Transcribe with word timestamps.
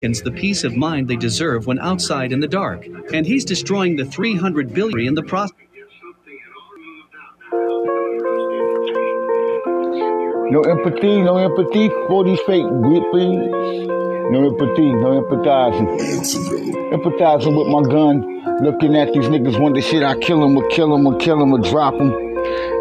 the 0.00 0.30
peace 0.30 0.62
of 0.62 0.76
mind 0.76 1.08
they 1.08 1.16
deserve 1.16 1.66
when 1.66 1.80
outside 1.80 2.30
in 2.30 2.38
the 2.38 2.46
dark. 2.46 2.86
And 3.12 3.26
he's 3.26 3.44
destroying 3.44 3.96
the 3.96 4.04
300 4.04 4.72
billion 4.72 5.08
in 5.08 5.14
the 5.14 5.24
process. 5.24 5.56
No 10.50 10.62
empathy, 10.62 11.20
no 11.20 11.38
empathy 11.38 11.88
for 12.06 12.22
these 12.22 12.38
fake 12.46 12.64
whippings. 12.64 13.50
No 14.30 14.46
empathy, 14.46 14.92
no 14.92 15.20
empathizing. 15.20 15.88
Empathizing 16.92 17.58
with 17.58 17.66
my 17.66 17.82
gun. 17.92 18.64
Looking 18.64 18.94
at 18.94 19.12
these 19.12 19.24
niggas, 19.24 19.60
wonder 19.60 19.82
shit, 19.82 20.04
I 20.04 20.16
kill 20.18 20.40
them 20.40 20.56
or 20.56 20.68
kill 20.68 20.92
them 20.92 21.08
or 21.08 21.16
kill 21.16 21.40
them 21.40 21.52
or 21.52 21.58
drop 21.58 21.98
them. 21.98 22.27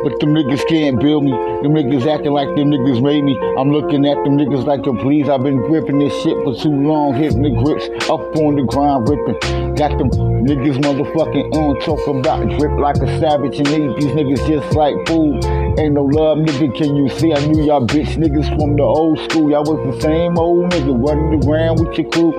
But 0.08 0.22
them 0.22 0.30
niggas 0.30 0.66
can't 0.70 0.98
build 1.02 1.26
me. 1.26 1.32
Them 1.32 1.74
niggas 1.74 2.08
acting 2.08 2.32
like 2.32 2.48
them 2.56 2.72
niggas 2.72 3.04
made 3.04 3.26
me. 3.26 3.38
I'm 3.60 3.74
looking 3.74 4.06
at 4.08 4.16
them 4.24 4.38
niggas 4.38 4.64
like 4.64 4.88
a 4.88 4.94
please. 4.94 5.28
I've 5.28 5.44
been 5.44 5.58
gripping 5.68 6.00
this 6.00 6.14
shit 6.24 6.38
for 6.46 6.56
too 6.56 6.72
long, 6.72 7.14
hitting 7.14 7.42
the 7.42 7.50
grips 7.50 7.84
up 8.10 8.22
on 8.38 8.56
the 8.56 8.64
ground, 8.64 9.10
ripping. 9.10 9.76
Got 9.76 9.98
them 9.98 10.10
niggas 10.48 10.80
motherfucking 10.80 11.54
on, 11.54 11.82
talk 11.82 12.08
about 12.08 12.48
drip 12.58 12.72
like 12.80 12.96
a 13.04 13.20
savage 13.20 13.60
and 13.60 13.68
eat 13.68 14.00
these 14.00 14.16
niggas 14.16 14.48
just 14.48 14.78
like 14.78 14.96
food. 15.08 15.44
Ain't 15.78 15.94
no 15.94 16.06
love, 16.06 16.38
nigga, 16.38 16.74
can 16.76 16.96
you 16.96 17.10
see? 17.10 17.34
I 17.34 17.46
knew 17.46 17.66
y'all 17.66 17.86
bitch 17.86 18.16
niggas 18.16 18.48
from 18.58 18.78
the 18.78 18.84
old 18.84 19.20
school. 19.30 19.52
Y'all 19.52 19.62
was 19.62 19.94
the 19.94 20.02
same 20.02 20.38
old 20.38 20.72
nigga 20.72 20.96
running 20.98 21.46
around 21.46 21.80
with 21.84 21.98
your 21.98 22.10
crew, 22.10 22.34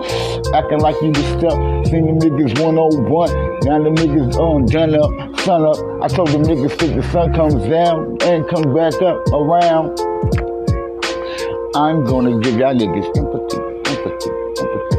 acting 0.54 0.80
like 0.80 0.96
you 1.02 1.10
was 1.10 1.26
stuck. 1.36 1.86
Seen 1.86 2.06
them 2.06 2.18
niggas 2.18 2.58
101. 2.58 3.58
Now 3.62 3.82
them 3.82 3.94
niggas 3.94 4.36
on, 4.36 4.66
done 4.66 4.94
up, 4.94 5.40
sun 5.40 5.64
up. 5.64 5.76
I 6.02 6.08
told 6.08 6.28
them 6.28 6.42
niggas 6.42 6.78
till 6.78 6.96
the 6.96 7.02
sun 7.10 7.32
comes 7.32 7.54
down 7.66 8.16
and 8.22 8.46
comes 8.48 8.66
back 8.74 8.94
up 9.02 9.26
around. 9.32 9.98
I'm 11.74 12.04
gonna 12.04 12.38
give 12.40 12.56
y'all 12.56 12.74
niggas 12.74 13.06
empathy, 13.16 13.58
empathy, 13.90 14.30
empathy. 14.60 14.98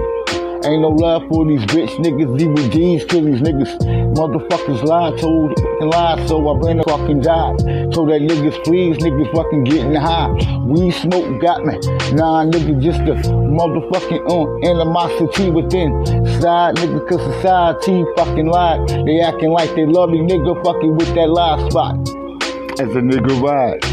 Ain't 0.68 0.82
no 0.82 0.90
love 0.90 1.24
for 1.30 1.48
these 1.48 1.64
bitch 1.66 1.90
niggas, 1.98 2.38
DVDs 2.38 3.08
to 3.10 3.22
these 3.22 3.42
niggas. 3.42 3.80
Motherfuckers 4.14 4.84
lie, 4.84 5.16
told 5.18 5.58
and 5.58 5.90
lied, 5.90 6.28
so 6.28 6.48
I 6.48 6.58
ran 6.60 6.80
a 6.80 6.84
fucking 6.84 7.22
died. 7.22 7.60
So 7.94 8.06
that 8.06 8.22
niggas 8.22 8.64
please, 8.64 8.98
niggas 8.98 9.32
fucking 9.34 9.64
getting 9.64 9.96
high. 9.96 10.30
Weed 10.66 10.92
smoke 10.92 11.42
got 11.42 11.66
me. 11.66 11.74
Nah, 12.14 12.46
nigga, 12.46 12.82
just 12.82 13.00
a 13.00 13.16
motherfucking 13.16 14.28
uh, 14.30 14.70
animosity 14.70 15.50
within. 15.50 16.06
Side 16.42 16.76
nigga, 16.76 17.08
cause 17.08 17.22
society 17.36 18.04
fucking 18.16 18.48
lied. 18.48 18.88
They 19.06 19.22
acting 19.22 19.52
like 19.52 19.74
they 19.76 19.86
love 19.86 20.10
me, 20.10 20.20
nigga, 20.20 20.62
fucking 20.64 20.98
with 20.98 21.14
that 21.16 21.30
lie 21.30 21.70
spot. 21.70 22.19
As 22.80 22.96
a 22.96 23.02
nigga 23.02 23.42
ride. 23.42 23.84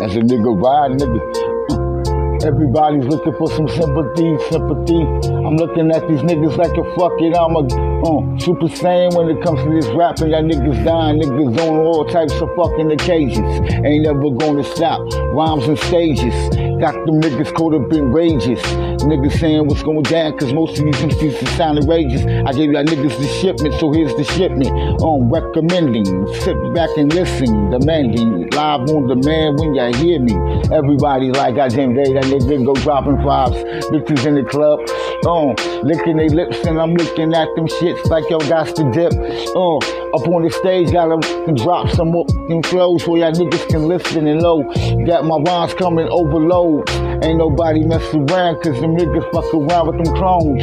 As 0.00 0.16
a 0.16 0.20
nigga 0.20 0.56
ride, 0.56 0.92
nigga. 0.92 2.42
Everybody's 2.42 3.04
looking 3.04 3.34
for 3.34 3.50
some 3.50 3.68
sympathy, 3.68 4.38
sympathy. 4.50 5.02
I'm 5.28 5.58
looking 5.58 5.90
at 5.90 6.08
these 6.08 6.20
niggas 6.20 6.56
like 6.56 6.72
a 6.78 6.84
fuck 6.96 7.12
it, 7.20 7.36
I'm 7.36 7.56
a 7.56 7.93
uh, 8.04 8.38
super 8.38 8.68
saiyan 8.68 9.16
when 9.16 9.34
it 9.34 9.42
comes 9.42 9.62
to 9.64 9.70
this 9.70 9.86
rapping. 9.96 10.30
Y'all 10.30 10.42
niggas 10.42 10.84
dying, 10.84 11.20
niggas 11.20 11.58
on 11.60 11.78
all 11.80 12.04
types 12.04 12.34
of 12.34 12.48
fucking 12.56 12.92
occasions. 12.92 13.70
Ain't 13.84 14.04
never 14.04 14.30
gonna 14.30 14.64
stop. 14.64 15.00
Rhymes 15.32 15.64
and 15.66 15.78
stages. 15.78 16.34
Got 16.80 16.94
them 17.06 17.20
niggas 17.20 17.54
caught 17.54 17.74
up 17.74 17.92
in 17.92 18.12
rages. 18.12 18.60
Niggas 19.04 19.38
saying 19.38 19.66
what's 19.66 19.82
going 19.82 20.02
down, 20.02 20.36
cause 20.38 20.52
most 20.52 20.78
of 20.78 20.84
these 20.84 20.96
MCs 20.96 21.42
are 21.42 21.56
sounding 21.56 21.86
rages. 21.86 22.24
I 22.24 22.52
gave 22.52 22.72
y'all 22.72 22.84
niggas 22.84 23.16
the 23.18 23.28
shipment, 23.40 23.74
so 23.80 23.92
here's 23.92 24.14
the 24.16 24.24
shipment. 24.24 24.70
Um, 25.02 25.30
recommending, 25.30 26.04
sit 26.40 26.56
back 26.74 26.90
and 26.96 27.12
listen, 27.12 27.70
demanding, 27.70 28.50
live 28.50 28.88
on 28.90 29.06
demand 29.06 29.60
when 29.60 29.74
y'all 29.74 29.92
hear 29.94 30.20
me. 30.20 30.34
Everybody 30.72 31.30
like 31.30 31.56
goddamn 31.56 31.94
day, 31.94 32.12
that 32.14 32.24
nigga 32.24 32.64
go 32.64 32.74
dropping 32.74 33.22
fives, 33.22 33.56
bitches 33.88 34.26
in 34.26 34.34
the 34.34 34.44
club, 34.44 34.80
um, 35.26 35.54
licking 35.86 36.16
their 36.16 36.28
lips, 36.28 36.66
and 36.66 36.80
I'm 36.80 36.94
looking 36.94 37.34
at 37.34 37.48
them 37.56 37.68
shits 37.94 38.10
like 38.10 38.28
yo 38.30 38.38
got 38.40 38.74
to 38.76 38.90
dip. 38.90 39.12
Um, 39.56 39.78
up 40.14 40.28
on 40.28 40.42
the 40.42 40.50
stage, 40.50 40.92
gotta 40.92 41.18
drop 41.54 41.90
some 41.90 42.10
more 42.10 42.26
flows 42.64 43.04
so 43.04 43.16
y'all 43.16 43.32
niggas 43.32 43.68
can 43.68 43.88
listen 43.88 44.26
and 44.26 44.42
low. 44.42 44.62
Got 45.04 45.24
my 45.24 45.38
rhymes 45.38 45.74
coming 45.74 46.08
overload. 46.08 46.88
Ain't 47.22 47.38
nobody 47.38 47.84
messing 47.84 48.30
around, 48.30 48.62
cause 48.62 48.80
them 48.80 48.96
niggas 48.96 49.30
fuck 49.32 49.52
around 49.54 49.86
with 49.88 50.04
them 50.04 50.14
clones. 50.14 50.62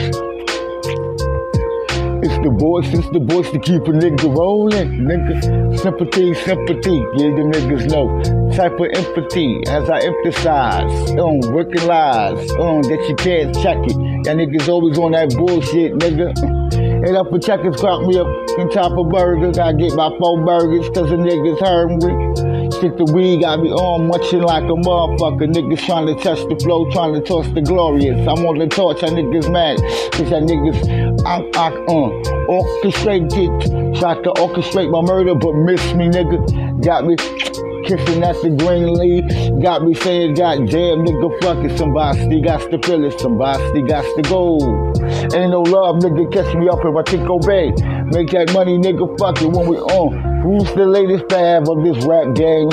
It's 2.24 2.38
the 2.44 2.52
voice, 2.52 2.88
it's 2.94 3.09
the 3.09 3.20
voice 3.20 3.50
to 3.50 3.59
keep 3.59 3.81
a 3.81 3.91
nigga 3.91 4.36
rolling. 4.36 5.02
Nigga, 5.02 5.80
sympathy, 5.80 6.36
sympathy, 6.36 6.97
yeah, 7.18 7.34
the 7.34 7.50
niggas 7.50 7.90
know. 7.90 8.08
Type 8.56 8.74
of 8.74 8.88
empathy, 8.94 9.64
as 9.68 9.90
I 9.90 10.02
emphasize, 10.02 11.12
um, 11.18 11.40
lies, 11.40 12.52
um, 12.52 12.84
that 12.84 13.06
you 13.09 13.16
can't 13.16 13.56
check 13.56 13.78
it. 13.88 13.96
Y'all 14.25 14.36
niggas 14.36 14.68
always 14.70 15.00
on 15.00 15.14
that 15.14 15.30
bullshit, 15.36 15.94
nigga. 15.94 16.91
And 17.04 17.18
up 17.18 17.30
for 17.30 17.40
checkers, 17.40 17.78
crack 17.82 18.02
me 18.02 18.20
up 18.20 18.28
in 18.60 18.70
top 18.70 18.92
of 18.92 19.10
burgers. 19.10 19.58
I 19.58 19.74
get 19.74 19.96
my 19.96 20.10
four 20.20 20.46
burgers, 20.46 20.88
cause 20.90 21.10
the 21.10 21.18
niggas 21.18 21.60
hungry. 21.60 22.61
Stick 22.81 22.97
the 22.97 23.06
weed, 23.14 23.42
got 23.42 23.62
me 23.62 23.69
on 23.69 24.08
munching 24.08 24.42
like 24.42 24.64
a 24.64 24.74
motherfucker. 24.74 25.46
Niggas 25.46 25.86
trying 25.86 26.08
to 26.08 26.16
touch 26.16 26.42
the 26.50 26.58
flow, 26.64 26.90
trying 26.90 27.14
to 27.14 27.22
toss 27.22 27.46
the 27.53 27.62
glorious. 27.62 28.18
I'm 28.28 28.44
on 28.44 28.58
the 28.58 28.66
torch, 28.66 29.03
y'all 29.03 29.12
niggas 29.12 29.53
mad. 29.53 29.78
Cause 30.18 30.31
y'all 30.31 30.42
niggas, 30.42 30.81
I'm, 31.22 31.46
I, 31.53 31.70
uh, 31.78 32.09
orchestrated. 32.50 33.53
Tried 34.02 34.24
to 34.25 34.34
orchestrate 34.34 34.90
my 34.90 35.06
murder, 35.06 35.36
but 35.36 35.53
missed 35.62 35.94
me, 35.94 36.09
nigga. 36.09 36.41
Got 36.81 37.06
me 37.06 37.18
kissing 37.86 38.24
at 38.24 38.34
the 38.41 38.50
green 38.50 38.97
leaf. 38.97 39.30
Got 39.62 39.86
me 39.86 39.94
saying, 39.94 40.34
God 40.34 40.66
damn, 40.66 41.06
nigga, 41.06 41.30
fuck 41.40 41.62
it. 41.62 41.78
Somebody 41.78 42.41
got 42.41 42.66
to 42.72 42.80
feel 42.81 43.06
it, 43.06 43.20
somebody 43.20 43.84
got 43.84 44.02
to 44.18 44.22
go. 44.25 44.58
Ain't 45.38 45.53
no 45.53 45.62
love, 45.62 46.02
nigga, 46.02 46.34
catch 46.34 46.56
me 46.58 46.68
up 46.68 46.81
if 46.81 46.97
I 46.97 47.03
take 47.06 47.30
obey. 47.30 47.70
Make 48.09 48.34
that 48.34 48.50
money, 48.58 48.80
nigga, 48.80 49.06
fuck 49.20 49.40
it 49.40 49.52
when 49.53 49.70
we 49.70 49.78
on. 49.78 50.31
Who's 50.41 50.74
the 50.74 50.88
latest 50.88 51.29
fab 51.29 51.69
of 51.69 51.84
this 51.84 52.03
rap 52.03 52.34
game? 52.34 52.69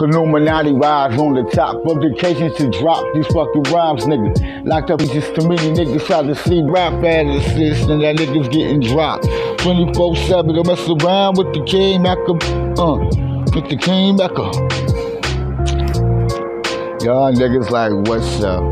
Illuminati 0.00 0.72
rise 0.72 1.16
on 1.16 1.34
the 1.34 1.48
top. 1.54 1.76
of 1.76 1.82
the 1.84 1.88
Publications 1.94 2.56
to 2.56 2.68
drop 2.80 3.04
these 3.14 3.26
fucking 3.28 3.62
rhymes, 3.70 4.04
nigga. 4.04 4.66
Locked 4.66 4.90
up 4.90 5.00
with 5.00 5.12
just 5.12 5.32
too 5.36 5.46
many 5.46 5.70
niggas 5.70 6.04
try 6.06 6.22
to 6.22 6.34
see 6.34 6.60
rap 6.64 6.92
assist 7.28 7.88
and 7.88 8.02
that 8.02 8.16
niggas 8.16 8.50
getting 8.50 8.80
dropped. 8.80 9.28
24 9.60 10.16
7, 10.16 10.54
don't 10.56 10.66
mess 10.66 10.88
around 10.88 11.38
with 11.38 11.54
the 11.54 11.62
King 11.64 12.02
Macker. 12.02 12.34
Uh, 12.80 12.96
with 13.54 13.70
the 13.70 13.76
Macker. 14.16 14.50
Y'all 17.04 17.32
niggas 17.32 17.70
like, 17.70 17.92
what's 18.08 18.42
up? 18.42 18.62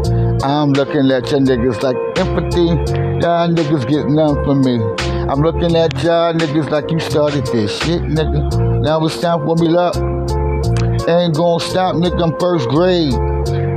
I'm 0.42 0.72
looking 0.72 1.12
at 1.12 1.30
your 1.30 1.40
niggas 1.40 1.80
like 1.80 1.96
empathy. 2.18 2.66
Y'all 3.22 3.48
niggas 3.48 3.86
get 3.88 4.08
none 4.08 4.34
from 4.44 4.62
me. 4.62 5.07
I'm 5.28 5.40
looking 5.40 5.76
at 5.76 5.92
y'all 6.02 6.32
niggas 6.32 6.70
like 6.70 6.90
you 6.90 6.98
started 7.00 7.44
this 7.48 7.78
shit, 7.80 8.00
nigga. 8.00 8.80
Now 8.80 9.04
it's 9.04 9.20
time 9.20 9.44
for 9.44 9.56
me 9.56 9.76
up. 9.76 9.94
Ain't 11.06 11.36
gonna 11.36 11.60
stop, 11.60 11.96
nigga. 11.96 12.22
I'm 12.22 12.38
first 12.40 12.66
grade. 12.70 13.12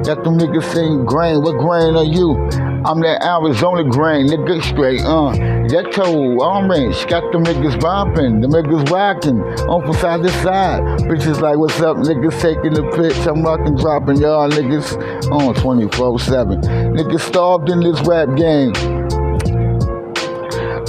Got 0.05 0.23
them 0.23 0.39
niggas 0.39 0.63
saying 0.73 1.05
grain. 1.05 1.41
What 1.41 1.57
grain 1.59 1.97
are 1.97 2.05
you? 2.05 2.37
I'm 2.85 3.01
that 3.01 3.21
Arizona 3.21 3.83
grain, 3.83 4.27
nigga. 4.27 4.63
Straight, 4.63 5.01
uh. 5.01 5.33
Ghetto, 5.67 6.39
orange. 6.39 7.05
Got 7.07 7.29
them 7.33 7.43
niggas 7.43 7.81
bumping. 7.81 8.39
The 8.39 8.47
niggas 8.47 8.89
rocking. 8.89 9.41
On 9.67 9.81
from 9.81 9.93
side 9.95 10.23
to 10.23 10.29
side. 10.29 10.81
Bitches 11.01 11.41
like, 11.41 11.57
what's 11.57 11.81
up, 11.81 11.97
niggas 11.97 12.39
taking 12.41 12.75
the 12.75 12.83
pitch. 12.95 13.27
I'm 13.27 13.43
rocking, 13.43 13.75
dropping 13.75 14.21
y'all 14.21 14.49
niggas 14.49 14.95
on 15.31 15.53
24 15.55 16.17
7. 16.17 16.61
Niggas 16.61 17.19
starved 17.19 17.69
in 17.69 17.81
this 17.81 17.99
rap 18.07 18.35
game. 18.37 18.71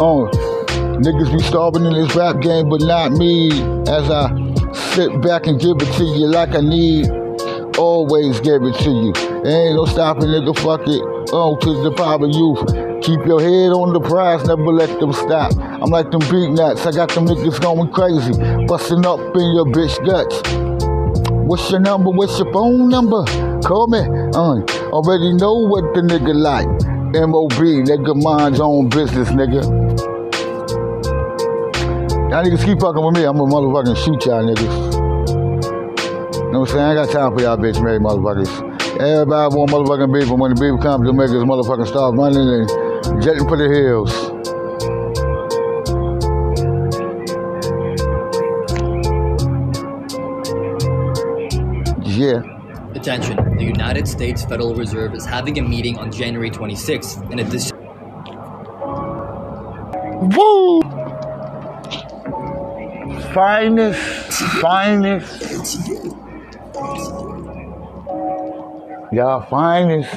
Oh, 0.01 0.31
niggas 1.03 1.33
be 1.37 1.43
starving 1.43 1.85
in 1.85 1.93
this 1.93 2.15
rap 2.15 2.41
game, 2.41 2.69
but 2.69 2.81
not 2.81 3.13
me. 3.13 3.51
As 3.91 4.09
I 4.11 4.31
sit 4.95 5.21
back 5.21 5.47
and 5.47 5.61
give 5.61 5.77
it 5.81 5.93
to 5.99 6.05
you 6.05 6.27
like 6.27 6.55
I 6.55 6.61
need, 6.61 7.11
always 7.77 8.41
give 8.41 8.63
it 8.63 8.75
to 8.87 8.91
you. 8.91 9.13
Ain't 9.45 9.75
no 9.75 9.85
stopping, 9.87 10.31
nigga, 10.31 10.55
fuck 10.59 10.83
it. 10.87 11.03
Oh, 11.33 11.57
to 11.61 11.83
the 11.83 11.91
power 11.93 12.27
youth. 12.27 12.63
Keep 13.03 13.27
your 13.27 13.41
head 13.41 13.75
on 13.75 13.93
the 13.93 14.01
prize, 14.01 14.45
never 14.47 14.63
let 14.71 15.01
them 15.01 15.13
stop. 15.13 15.53
I'm 15.59 15.91
like 15.91 16.11
them 16.13 16.21
beat 16.31 16.51
nuts, 16.51 16.87
I 16.87 16.93
got 16.93 17.11
them 17.11 17.27
niggas 17.27 17.61
going 17.61 17.91
crazy, 17.91 18.33
busting 18.67 19.05
up 19.05 19.19
in 19.19 19.55
your 19.55 19.67
bitch 19.67 19.99
guts. 20.07 20.39
What's 21.47 21.69
your 21.71 21.81
number? 21.81 22.11
What's 22.11 22.39
your 22.39 22.53
phone 22.53 22.89
number? 22.89 23.25
Call 23.67 23.89
me. 23.89 23.99
Uh, 23.99 24.63
already 24.95 25.33
know 25.35 25.67
what 25.67 25.83
the 25.95 26.01
nigga 26.01 26.33
like. 26.33 26.69
MOB, 27.13 27.51
nigga, 27.85 28.23
mind's 28.23 28.61
own 28.61 28.89
business, 28.89 29.29
nigga. 29.31 30.12
Y'all 32.33 32.43
niggas 32.43 32.65
keep 32.65 32.81
fucking 32.81 33.05
with 33.05 33.15
me, 33.15 33.25
I'm 33.25 33.37
gonna 33.37 33.53
motherfucking 33.53 33.95
shoot 33.95 34.25
y'all 34.25 34.43
niggas. 34.43 34.95
You 36.35 36.51
know 36.51 36.61
what 36.61 36.71
I'm 36.71 36.75
saying? 36.75 36.81
I 36.81 36.91
ain't 36.93 37.13
got 37.13 37.13
time 37.13 37.37
for 37.37 37.43
y'all 37.43 37.59
bitch 37.59 37.85
made 37.85 38.01
motherfuckers. 38.01 38.49
Everybody 38.99 39.55
want 39.55 39.71
motherfucking 39.71 40.19
beef, 40.19 40.29
but 40.31 40.39
when 40.39 40.55
the 40.55 40.59
beef 40.59 40.81
comes, 40.81 41.05
the 41.05 41.13
niggas 41.13 41.45
motherfucking 41.45 41.89
start 41.89 42.17
running 42.17 42.49
and 42.49 43.23
jetting 43.23 43.47
for 43.47 43.59
the 43.59 43.69
hills. 43.69 44.33
Yeah. 52.17 52.41
Attention, 52.95 53.37
the 53.59 53.65
United 53.65 54.09
States 54.09 54.43
Federal 54.43 54.75
Reserve 54.75 55.13
is 55.13 55.27
having 55.27 55.59
a 55.59 55.63
meeting 55.63 55.99
on 55.99 56.11
January 56.11 56.51
26th 56.51 57.31
and 57.31 57.41
a 57.41 57.45
decision. 57.45 57.77
Woo! 60.35 60.82
Finest, 63.33 63.99
finest. 64.61 65.89
Y'all 69.11 69.41
finest. 69.49 70.13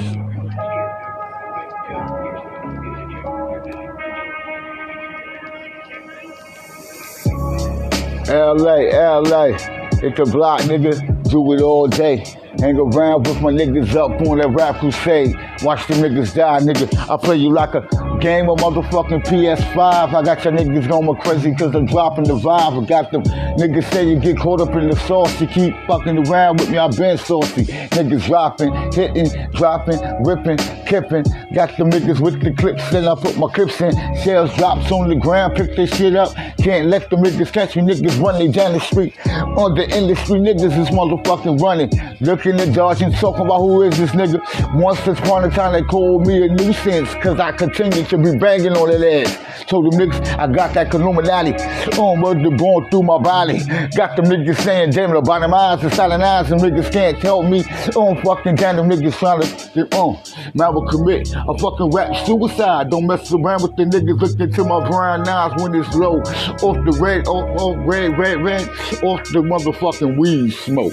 LA, 8.28 9.20
LA. 9.20 9.56
It's 10.02 10.18
a 10.18 10.24
block, 10.24 10.60
nigga. 10.62 11.30
Do 11.30 11.52
it 11.54 11.62
all 11.62 11.86
day. 11.86 12.18
Hang 12.58 12.76
around 12.76 13.26
with 13.26 13.40
my 13.40 13.50
niggas 13.50 13.94
up 13.94 14.20
on 14.28 14.38
that 14.38 14.50
rap 14.50 14.80
crusade. 14.80 15.34
Watch 15.62 15.86
the 15.86 15.94
niggas 15.94 16.34
die, 16.34 16.60
nigga. 16.60 17.10
I 17.10 17.16
play 17.16 17.36
you 17.36 17.50
like 17.50 17.74
a 17.74 18.05
game 18.26 18.50
of 18.50 18.58
motherfucking 18.58 19.24
PS5. 19.24 19.78
I 20.12 20.22
got 20.24 20.42
your 20.42 20.52
niggas 20.52 20.88
going 20.88 21.16
crazy 21.20 21.54
cause 21.54 21.72
I'm 21.76 21.86
dropping 21.86 22.24
the 22.24 22.34
vibe. 22.34 22.82
I 22.82 22.84
got 22.84 23.12
them 23.12 23.22
niggas 23.22 23.84
say 23.92 24.08
you 24.08 24.18
get 24.18 24.36
caught 24.36 24.60
up 24.60 24.74
in 24.74 24.90
the 24.90 24.96
sauce. 24.96 25.40
You 25.40 25.46
keep 25.46 25.72
fucking 25.86 26.26
around 26.26 26.58
with 26.58 26.68
me, 26.68 26.76
I 26.76 26.88
been 26.88 27.18
saucy. 27.18 27.66
Niggas 27.94 28.26
dropping, 28.26 28.74
hitting, 28.92 29.30
dropping, 29.52 30.00
ripping, 30.24 30.58
kipping. 30.86 31.24
Got 31.54 31.76
them 31.76 31.90
niggas 31.90 32.20
with 32.20 32.42
the 32.42 32.52
clips 32.52 32.92
and 32.92 33.06
I 33.06 33.14
put 33.14 33.36
my 33.36 33.48
clips 33.52 33.80
in. 33.80 33.92
Shells 34.22 34.54
drops 34.56 34.90
on 34.90 35.08
the 35.08 35.16
ground, 35.16 35.56
pick 35.56 35.76
this 35.76 35.94
shit 35.96 36.14
up. 36.14 36.34
Can't 36.58 36.88
let 36.88 37.10
them 37.10 37.22
niggas 37.22 37.52
catch 37.52 37.76
me. 37.76 37.82
Niggas 37.82 38.22
running 38.22 38.52
down 38.52 38.72
the 38.72 38.80
street. 38.80 39.14
On 39.26 39.74
the 39.74 39.88
industry, 39.90 40.38
niggas 40.40 40.78
is 40.78 40.88
motherfucking 40.88 41.60
running. 41.60 41.90
Looking 42.20 42.58
at 42.60 42.72
Dodge 42.74 43.02
and 43.02 43.14
talking 43.14 43.44
about 43.44 43.60
who 43.60 43.82
is 43.82 43.98
this 43.98 44.10
nigga. 44.12 44.40
Once 44.74 45.06
upon 45.06 45.44
a 45.44 45.50
time 45.50 45.72
they 45.72 45.82
called 45.82 46.26
me 46.26 46.44
a 46.44 46.48
nuisance 46.48 47.12
cause 47.22 47.38
I 47.38 47.52
continue 47.52 48.04
to 48.04 48.18
be 48.18 48.36
banging 48.38 48.72
on 48.72 48.90
that 48.90 49.02
ass. 49.02 49.64
Told 49.66 49.92
them 49.92 50.00
niggas 50.00 50.38
I 50.38 50.46
got 50.46 50.74
that 50.74 50.92
Illuminati. 50.94 51.52
What 51.96 52.42
they 52.42 52.50
going 52.56 52.88
through 52.90 53.02
my 53.02 53.18
body. 53.18 53.58
Got 53.96 54.16
them 54.16 54.26
niggas 54.26 54.58
saying, 54.58 54.90
damn, 54.90 55.12
the 55.12 55.20
bottom 55.20 55.52
eyes 55.52 55.82
and 55.82 55.92
silent 55.92 56.22
eyes, 56.22 56.50
and 56.50 56.60
niggas 56.60 56.92
can't 56.92 57.18
tell 57.20 57.42
me. 57.42 57.64
On 57.94 58.20
fucking 58.22 58.54
down, 58.54 58.76
them 58.76 58.88
niggas 58.88 59.18
trying 59.18 59.42
to 59.42 59.96
on. 59.96 60.16
I 60.60 60.70
will 60.76 60.86
commit 60.86 61.34
a 61.34 61.58
fucking 61.58 61.90
rap 61.90 62.14
suicide. 62.26 62.90
Don't 62.90 63.06
mess 63.06 63.32
around 63.32 63.62
with 63.62 63.76
the 63.76 63.84
niggas 63.84 64.20
looking 64.20 64.52
to 64.52 64.64
my 64.64 64.86
brown 64.88 65.26
eyes 65.26 65.62
when 65.62 65.74
it's 65.74 65.94
low. 65.94 66.20
Off 66.20 66.84
the 66.84 66.98
red, 67.00 67.26
off, 67.26 67.48
off, 67.60 67.76
red, 67.78 68.18
red, 68.18 68.42
red, 68.42 68.68
off 69.02 69.22
the 69.32 69.40
motherfucking 69.40 70.18
weed 70.18 70.50
smoke. 70.52 70.92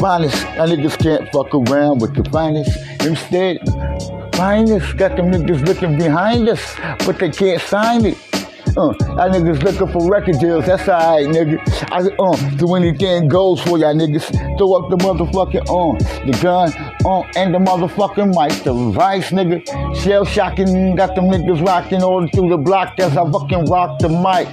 Finest, 0.00 0.42
that 0.42 0.68
niggas 0.68 0.98
can't 0.98 1.30
fuck 1.30 1.54
around 1.54 2.00
with 2.00 2.14
the 2.14 2.28
finest. 2.30 2.76
Instead, 3.02 3.58
finest 4.34 4.96
got 4.96 5.16
them 5.16 5.30
niggas 5.30 5.64
looking 5.66 5.98
behind 5.98 6.48
us, 6.48 6.74
but 7.06 7.18
they 7.18 7.30
can't 7.30 7.60
sign 7.60 8.06
it. 8.06 8.18
Uh, 8.76 8.92
that 9.14 9.30
niggas 9.30 9.62
looking 9.62 9.86
for 9.88 10.10
record 10.10 10.38
deals. 10.40 10.66
That's 10.66 10.88
alright, 10.88 11.26
nigga. 11.26 11.60
I 11.92 11.98
uh, 12.18 12.56
do 12.56 12.74
anything 12.74 13.28
goes 13.28 13.60
for 13.60 13.78
y'all 13.78 13.94
niggas. 13.94 14.26
Throw 14.58 14.72
up 14.74 14.90
the 14.90 14.96
motherfucking 14.96 15.68
uh, 15.68 16.26
the 16.26 16.38
gun 16.42 16.93
uh, 17.04 17.20
and 17.36 17.54
the 17.54 17.58
motherfucking 17.58 18.34
mic. 18.34 18.62
The 18.64 18.72
vice, 18.92 19.30
nigga. 19.30 19.64
Shell 20.02 20.24
shocking, 20.24 20.96
got 20.96 21.14
them 21.14 21.26
niggas 21.26 21.64
rocking 21.64 22.02
all 22.02 22.26
through 22.28 22.50
the 22.50 22.58
block 22.58 22.98
as 22.98 23.16
I 23.16 23.30
fucking 23.30 23.66
rock 23.66 23.98
the 23.98 24.08
mic. 24.08 24.48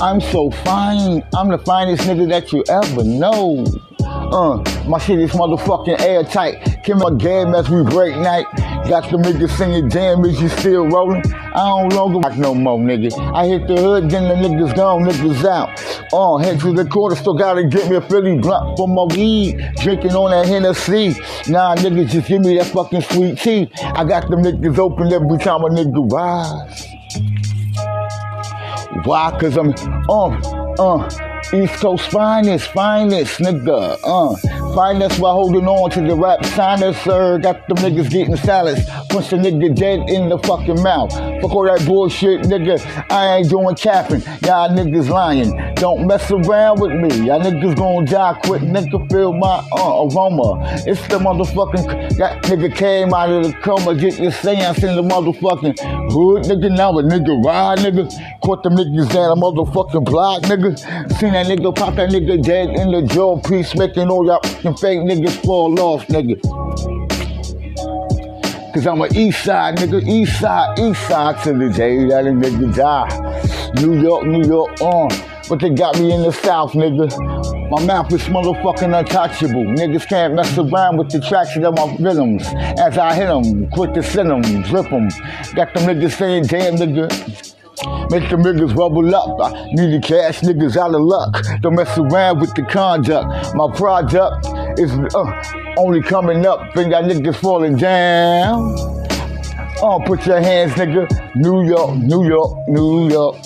I'm 0.00 0.20
so 0.20 0.50
fine. 0.50 1.22
I'm 1.34 1.48
the 1.50 1.58
finest 1.58 2.04
nigga 2.04 2.28
that 2.30 2.52
you 2.52 2.64
ever 2.68 3.04
know. 3.04 3.64
Uh, 4.02 4.62
my 4.88 4.98
shit 4.98 5.18
is 5.18 5.32
motherfucking 5.32 6.00
airtight. 6.00 6.82
Kim 6.84 6.98
my 6.98 7.10
game 7.14 7.54
as 7.54 7.68
we 7.68 7.82
break 7.82 8.16
night. 8.16 8.46
Got 8.88 9.10
the 9.10 9.18
niggas 9.18 9.56
singing 9.56 9.88
damn 9.88 10.24
is 10.24 10.40
you 10.40 10.48
still 10.48 10.86
rolling? 10.88 11.22
I 11.32 11.68
don't 11.68 11.92
longer 11.92 12.18
rock 12.18 12.36
no 12.36 12.54
more, 12.54 12.78
nigga. 12.78 13.12
I 13.34 13.46
hit 13.46 13.68
the 13.68 13.76
hood, 13.76 14.10
then 14.10 14.24
the 14.24 14.34
niggas 14.34 14.74
gone, 14.74 15.04
niggas 15.04 15.44
out. 15.44 15.68
Uh, 16.12 16.38
head 16.38 16.58
to 16.60 16.72
the 16.72 16.84
quarter, 16.84 17.14
still 17.14 17.34
gotta 17.34 17.64
get 17.64 17.88
me 17.88 17.96
a 17.96 18.00
Philly 18.00 18.38
blunt 18.38 18.76
for 18.76 18.88
my 18.88 19.04
weed. 19.14 19.60
Drinking 19.76 20.12
on 20.12 20.32
that 20.32 20.46
Hennessy. 20.46 21.10
Nah, 21.48 21.76
niggas 21.76 22.10
just 22.10 22.28
give 22.28 22.40
me 22.40 22.56
that 22.58 22.66
fucking 22.66 23.02
sweet 23.02 23.38
tea. 23.38 23.70
I 23.82 24.04
got 24.04 24.28
them 24.28 24.42
niggas 24.42 24.78
open 24.78 25.12
every 25.12 25.38
time 25.38 25.62
a 25.62 25.68
nigga 25.68 26.10
rise. 26.10 26.86
Why? 29.04 29.36
Cause 29.40 29.56
I'm 29.56 29.72
uh 30.08 30.30
uh 30.78 31.29
East 31.52 31.74
Coast 31.80 32.10
finest, 32.10 32.70
finest, 32.72 33.40
nigga. 33.40 33.98
Uh 34.04 34.60
finest 34.74 35.18
while 35.18 35.34
holding 35.34 35.66
on 35.66 35.90
to 35.90 36.00
the 36.00 36.14
rap 36.14 36.44
sinus, 36.44 36.96
sir. 37.02 37.38
Got 37.38 37.66
them 37.68 37.78
niggas 37.78 38.10
getting 38.10 38.36
salads. 38.36 38.84
Punch 39.08 39.30
the 39.30 39.36
nigga 39.36 39.74
dead 39.74 40.08
in 40.08 40.28
the 40.28 40.38
fucking 40.38 40.82
mouth. 40.82 41.12
Fuck 41.40 41.52
all 41.52 41.64
that 41.64 41.84
bullshit, 41.86 42.42
nigga. 42.42 42.78
I 43.10 43.38
ain't 43.38 43.50
doing 43.50 43.74
capping. 43.74 44.20
Y'all 44.46 44.70
niggas 44.70 45.08
lying. 45.08 45.74
Don't 45.74 46.06
mess 46.06 46.30
around 46.30 46.80
with 46.80 46.92
me. 46.92 47.26
Y'all 47.26 47.40
niggas 47.40 47.76
gonna 47.76 48.06
die 48.06 48.38
quick. 48.44 48.62
Nigga 48.62 49.10
feel 49.10 49.32
my 49.32 49.66
uh, 49.72 50.06
aroma. 50.06 50.60
It's 50.86 51.00
the 51.08 51.18
motherfucking 51.18 52.16
that 52.18 52.42
nigga 52.44 52.74
came 52.74 53.12
out 53.12 53.30
of 53.30 53.44
the 53.44 53.52
coma. 53.60 53.94
Get 53.94 54.18
your 54.18 54.32
seance 54.32 54.82
in 54.82 54.94
the 54.94 55.02
motherfucking 55.02 55.78
hood, 56.12 56.44
nigga. 56.44 56.76
Now 56.76 56.96
a 56.98 57.02
nigga 57.02 57.44
ride, 57.44 57.78
nigga. 57.78 58.10
Caught 58.42 58.62
them 58.62 58.76
niggas 58.76 59.12
down 59.12 59.36
a 59.36 59.40
motherfucking 59.40 60.04
block, 60.04 60.42
nigga. 60.42 60.78
Seen 61.18 61.32
that 61.32 61.39
nigga 61.46 61.74
pop 61.74 61.94
that 61.96 62.10
nigga 62.10 62.42
dead 62.42 62.70
in 62.70 62.92
the 62.92 63.02
jaw 63.02 63.40
piece, 63.40 63.74
making 63.74 64.08
all 64.08 64.26
y'all 64.26 64.40
fucking 64.42 64.76
fake 64.76 65.00
niggas 65.00 65.44
fall 65.44 65.78
off, 65.80 66.06
nigga. 66.08 66.40
Cause 68.72 68.86
I'm 68.86 69.00
a 69.00 69.08
east 69.14 69.44
side 69.44 69.78
nigga, 69.78 70.00
east 70.06 70.40
side, 70.40 70.78
east 70.78 71.08
side 71.08 71.42
to 71.42 71.52
the 71.52 71.70
day 71.70 72.06
that 72.06 72.26
a 72.26 72.30
nigga 72.30 72.74
die. 72.74 73.80
New 73.82 74.00
York, 74.00 74.26
New 74.26 74.46
York 74.46 74.80
on. 74.80 75.08
But 75.48 75.58
they 75.58 75.70
got 75.70 75.98
me 75.98 76.12
in 76.12 76.22
the 76.22 76.30
south, 76.30 76.74
nigga. 76.74 77.10
My 77.70 77.84
mouth 77.84 78.12
is 78.12 78.22
motherfucking 78.22 78.96
untouchable. 78.96 79.64
Niggas 79.64 80.06
can't 80.06 80.34
mess 80.34 80.56
around 80.56 80.96
with 80.96 81.10
the 81.10 81.20
traction 81.20 81.64
of 81.64 81.74
my 81.74 81.96
rhythms. 81.98 82.44
As 82.78 82.96
I 82.96 83.14
hit 83.14 83.26
them, 83.26 83.68
quick 83.70 83.92
to 83.94 84.02
send 84.02 84.30
them, 84.30 84.42
drip 84.62 84.88
them. 84.90 85.08
Got 85.56 85.74
them 85.74 85.84
niggas 85.88 86.12
saying, 86.12 86.44
damn 86.44 86.76
nigga. 86.76 87.56
Make 88.10 88.28
the 88.28 88.36
niggas 88.36 88.74
bubble 88.76 89.14
up. 89.14 89.40
I 89.40 89.64
need 89.72 89.92
the 89.92 90.00
cash, 90.06 90.40
niggas 90.40 90.76
out 90.76 90.94
of 90.94 91.00
luck. 91.00 91.42
Don't 91.60 91.76
mess 91.76 91.96
around 91.96 92.40
with 92.40 92.54
the 92.54 92.62
conduct. 92.62 93.54
My 93.54 93.70
product 93.74 94.46
is 94.78 94.90
uh, 95.14 95.74
only 95.78 96.02
coming 96.02 96.44
up. 96.44 96.74
Think 96.74 96.90
that 96.90 97.04
niggas 97.04 97.36
falling 97.36 97.76
down. 97.76 98.74
Oh, 99.82 100.02
put 100.04 100.26
your 100.26 100.40
hands, 100.40 100.72
nigga. 100.72 101.08
New 101.36 101.64
York, 101.64 101.96
New 101.96 102.26
York, 102.26 102.68
New 102.68 103.08
York. 103.08 103.36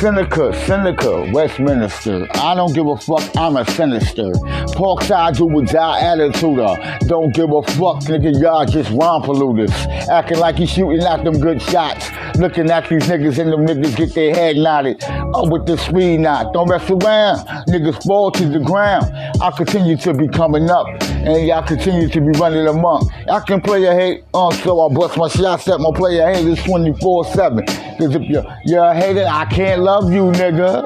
Seneca, 0.00 0.52
Seneca, 0.66 1.30
Westminster. 1.32 2.26
I 2.34 2.54
don't 2.54 2.74
give 2.74 2.86
a 2.86 2.96
fuck, 2.96 3.22
I'm 3.36 3.56
a 3.56 3.64
sinister. 3.70 4.32
Parkside 4.76 5.36
do 5.38 5.46
with 5.46 5.74
our 5.74 5.96
attitude. 5.96 6.58
uh, 6.58 6.98
Don't 7.06 7.32
give 7.34 7.50
a 7.50 7.62
fuck, 7.62 8.02
nigga, 8.04 8.38
y'all 8.40 8.66
just 8.66 8.90
rompaluders. 8.90 9.70
Acting 10.08 10.38
like 10.38 10.58
you 10.58 10.66
shooting 10.66 11.02
at 11.04 11.24
them 11.24 11.38
good 11.40 11.62
shots. 11.62 12.10
Looking 12.36 12.70
at 12.70 12.88
these 12.88 13.04
niggas 13.04 13.38
and 13.38 13.52
them 13.52 13.64
niggas 13.66 13.96
get 13.96 14.14
their 14.14 14.34
head 14.34 14.56
nodded. 14.56 15.02
Up 15.04 15.48
with 15.48 15.64
the 15.66 15.78
speed 15.78 16.18
knot. 16.20 16.52
Don't 16.52 16.68
mess 16.68 16.90
around. 16.90 17.46
Niggas 17.68 18.04
fall 18.04 18.30
to 18.32 18.46
the 18.48 18.58
ground. 18.58 19.06
I 19.40 19.50
continue 19.56 19.96
to 19.98 20.12
be 20.12 20.28
coming 20.28 20.68
up. 20.68 20.86
And 21.12 21.46
y'all 21.46 21.62
continue 21.62 22.08
to 22.08 22.20
be 22.20 22.38
running 22.38 22.66
amok. 22.66 23.04
I 23.30 23.40
can 23.40 23.60
play 23.60 23.84
a 23.84 23.94
hate, 23.94 24.24
uh, 24.34 24.50
so 24.50 24.80
I 24.90 24.92
bust 24.92 25.16
my 25.16 25.28
shots 25.28 25.68
at 25.68 25.78
my 25.80 25.90
player 25.94 26.26
haters 26.34 26.58
24-7. 26.58 27.66
Cause 27.98 28.14
if 28.16 28.22
you're, 28.22 28.44
you're 28.64 28.84
a 28.84 28.94
hater, 28.94 29.24
I 29.26 29.44
can't 29.46 29.80
love 29.80 29.93
you, 30.02 30.32
nigga. 30.32 30.84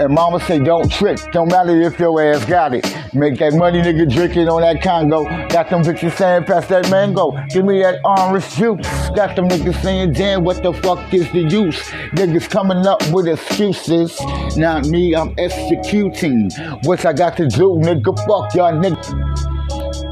And 0.00 0.14
mama 0.14 0.40
say 0.40 0.58
don't 0.58 0.90
trick, 0.90 1.18
don't 1.32 1.48
matter 1.48 1.78
if 1.82 1.98
your 1.98 2.22
ass 2.22 2.44
got 2.46 2.72
it. 2.72 2.86
Make 3.12 3.38
that 3.38 3.52
money 3.54 3.82
nigga 3.82 4.10
drinking 4.10 4.48
on 4.48 4.62
that 4.62 4.80
Congo. 4.82 5.24
Got 5.48 5.68
them 5.68 5.82
bitches 5.82 6.16
saying 6.16 6.44
pass 6.44 6.66
that 6.68 6.88
mango. 6.88 7.32
Give 7.50 7.64
me 7.64 7.82
that 7.82 8.00
orange 8.04 8.48
juice. 8.54 8.86
Got 9.14 9.36
them 9.36 9.48
niggas 9.48 9.82
saying 9.82 10.12
damn 10.12 10.44
what 10.44 10.62
the 10.62 10.72
fuck 10.72 11.12
is 11.12 11.30
the 11.32 11.40
use? 11.40 11.80
Niggas 12.12 12.48
coming 12.48 12.86
up 12.86 13.02
with 13.12 13.28
excuses. 13.28 14.18
Not 14.56 14.86
me, 14.86 15.14
I'm 15.14 15.34
executing. 15.36 16.50
What 16.84 17.04
I 17.04 17.12
got 17.12 17.36
to 17.38 17.48
do, 17.48 17.80
nigga, 17.82 18.16
fuck 18.26 18.54
y'all 18.54 18.72
nigga. 18.72 18.96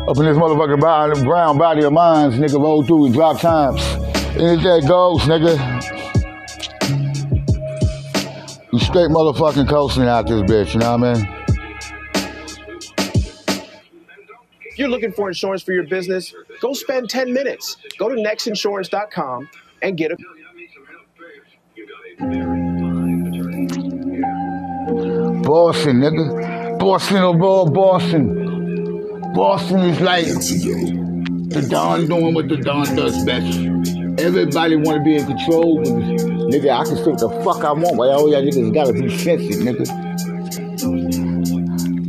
Up 0.08 0.16
in 0.16 0.24
this 0.24 0.36
motherfucking 0.36 0.80
body, 0.80 1.22
brown 1.22 1.56
body 1.56 1.84
of 1.84 1.92
mine, 1.92 2.32
nigga, 2.32 2.60
roll 2.60 2.82
through 2.82 3.06
and 3.06 3.14
drop 3.14 3.40
times. 3.40 3.80
And 4.36 4.60
there 4.62 4.82
goes, 4.82 5.20
nigga. 5.22 5.97
You 8.70 8.78
straight 8.80 9.08
motherfucking 9.08 9.68
coasting 9.68 10.04
out 10.04 10.26
this 10.26 10.42
bitch, 10.42 10.74
you 10.74 10.80
know 10.80 10.96
what 10.96 11.08
I 11.08 11.14
mean? 11.14 11.34
If 14.60 14.78
you're 14.78 14.88
looking 14.88 15.10
for 15.10 15.28
insurance 15.28 15.62
for 15.62 15.72
your 15.72 15.86
business, 15.86 16.34
go 16.60 16.74
spend 16.74 17.08
10 17.08 17.32
minutes. 17.32 17.78
Go 17.98 18.10
to 18.10 18.14
nextinsurance.com 18.14 19.48
and 19.82 19.96
get 19.96 20.12
a 20.12 20.16
Boston, 25.42 26.00
nigga. 26.00 26.78
Boston 26.78 27.16
oh, 27.16 27.32
of 27.32 27.42
all 27.42 27.70
Boston. 27.70 29.32
Boston 29.34 29.80
is 29.80 30.00
like 30.00 30.26
the 30.26 31.66
Don 31.70 32.06
doing 32.06 32.34
what 32.34 32.48
the 32.48 32.58
Don 32.58 32.84
does 32.94 33.24
best. 33.24 33.58
Everybody 34.20 34.76
want 34.76 34.98
to 34.98 35.02
be 35.02 35.16
in 35.16 35.26
control. 35.26 36.37
Nigga, 36.48 36.70
I 36.70 36.84
can 36.84 36.96
what 37.04 37.18
the 37.18 37.28
fuck 37.44 37.62
I 37.62 37.72
want, 37.72 37.96
but 37.98 38.08
all 38.08 38.30
y'all 38.30 38.42
niggas 38.42 38.72
gotta 38.72 38.94
be 38.94 39.16
sensitive, 39.18 39.60
nigga. 39.60 39.84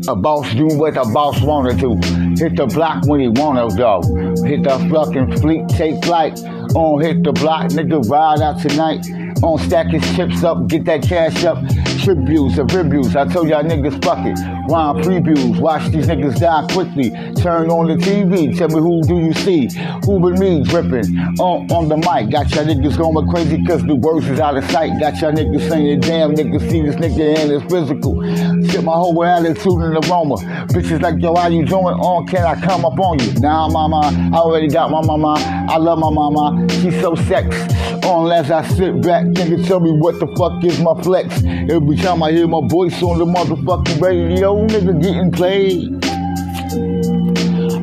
A 0.07 0.15
boss 0.15 0.49
do 0.55 0.67
what 0.67 0.95
a 0.95 1.03
boss 1.11 1.41
wanted 1.41 1.77
to. 1.79 1.95
Hit 2.41 2.55
the 2.55 2.65
block 2.67 3.05
when 3.05 3.19
he 3.19 3.27
wanna 3.27 3.67
go. 3.75 4.01
Hit 4.45 4.63
the 4.63 4.79
fucking 4.89 5.41
fleet, 5.41 5.67
take 5.67 6.03
flight. 6.05 6.39
On 6.73 7.01
hit 7.01 7.21
the 7.23 7.33
block, 7.33 7.67
nigga, 7.71 8.01
ride 8.09 8.41
out 8.41 8.61
tonight. 8.61 9.05
On 9.43 9.59
stack 9.59 9.87
his 9.87 10.15
chips 10.15 10.41
up, 10.43 10.67
get 10.67 10.85
that 10.85 11.03
cash 11.03 11.43
up. 11.43 11.57
Tributes 12.01 12.57
and 12.57 12.73
reviews, 12.73 13.17
I 13.17 13.25
told 13.25 13.49
y'all 13.49 13.61
niggas 13.61 14.01
fuck 14.03 14.19
it. 14.25 14.58
Rhyme 14.69 14.97
previews, 14.97 15.59
watch 15.59 15.91
these 15.91 16.05
niggas 16.05 16.39
die 16.39 16.67
quickly. 16.71 17.09
Turn 17.41 17.71
on 17.71 17.87
the 17.87 17.95
TV, 17.95 18.55
tell 18.55 18.67
me 18.67 18.75
who 18.75 19.01
do 19.01 19.17
you 19.17 19.33
see? 19.33 19.67
Who 20.05 20.19
but 20.19 20.37
me 20.37 20.61
dripping 20.63 21.17
on, 21.39 21.71
on 21.71 21.89
the 21.89 21.97
mic? 21.97 22.29
Got 22.29 22.53
y'all 22.53 22.65
niggas 22.65 22.95
going 22.95 23.27
crazy 23.29 23.65
cause 23.65 23.83
the 23.83 23.95
words 23.95 24.27
is 24.27 24.39
out 24.39 24.57
of 24.57 24.63
sight. 24.69 24.99
Got 24.99 25.19
y'all 25.21 25.31
niggas 25.31 25.67
saying, 25.67 26.01
damn 26.01 26.35
niggas 26.35 26.69
see 26.69 26.83
this 26.83 26.95
nigga 26.97 27.39
and 27.39 27.51
it's 27.51 27.65
physical. 27.71 28.21
Shit 28.69 28.83
my 28.83 28.93
whole 28.93 29.23
attitude 29.23 29.81
and 29.81 30.05
aroma. 30.05 30.35
Bitches 30.69 31.01
like, 31.01 31.19
yo, 31.19 31.33
how 31.33 31.47
you 31.47 31.65
doing? 31.65 31.95
On, 31.97 32.27
can 32.27 32.45
I 32.45 32.53
come 32.61 32.85
up 32.85 32.99
on 32.99 33.17
you? 33.19 33.33
Nah, 33.39 33.69
mama, 33.69 34.11
I 34.31 34.37
already 34.37 34.67
got 34.67 34.91
my 34.91 35.01
mama. 35.01 35.33
I 35.67 35.77
love 35.77 35.97
my 35.97 36.11
mama. 36.11 36.67
She's 36.69 37.01
so 37.01 37.15
sex. 37.15 37.55
Unless 38.03 38.49
I 38.49 38.67
sit 38.67 39.01
back, 39.01 39.25
nigga, 39.25 39.65
tell 39.67 39.79
me 39.79 39.91
what 39.91 40.19
the 40.19 40.27
fuck 40.37 40.63
is 40.63 40.79
my 40.79 40.99
flex. 41.01 41.43
Every 41.43 41.95
time 41.97 42.23
I 42.23 42.31
hear 42.31 42.47
my 42.47 42.61
voice 42.67 43.01
on 43.03 43.19
the 43.19 43.25
motherfucking 43.25 44.01
radio, 44.01 44.58
nigga 44.67 45.01
getting 45.01 45.31
played. 45.31 46.05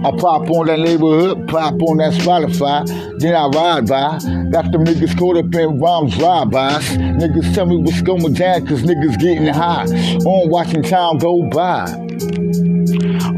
I 0.04 0.10
pop 0.18 0.48
on 0.50 0.66
that 0.66 0.78
neighborhood, 0.78 1.48
pop 1.48 1.74
on 1.82 1.96
that 1.96 2.12
Spotify, 2.12 2.86
then 3.18 3.34
I 3.34 3.46
ride 3.48 3.88
by. 3.88 4.18
Got 4.50 4.70
the 4.70 4.78
niggas 4.78 5.18
caught 5.18 5.36
up 5.36 5.52
in 5.52 5.80
rhymes 5.80 6.16
drive-bys. 6.16 6.96
Niggas 6.96 7.54
tell 7.54 7.66
me 7.66 7.78
what's 7.78 8.02
going 8.02 8.34
down, 8.34 8.66
cause 8.66 8.82
niggas 8.82 9.18
getting 9.18 9.46
high. 9.46 9.86
On 10.24 10.48
watching 10.48 10.82
time 10.82 11.18
go 11.18 11.48
by. 11.50 12.05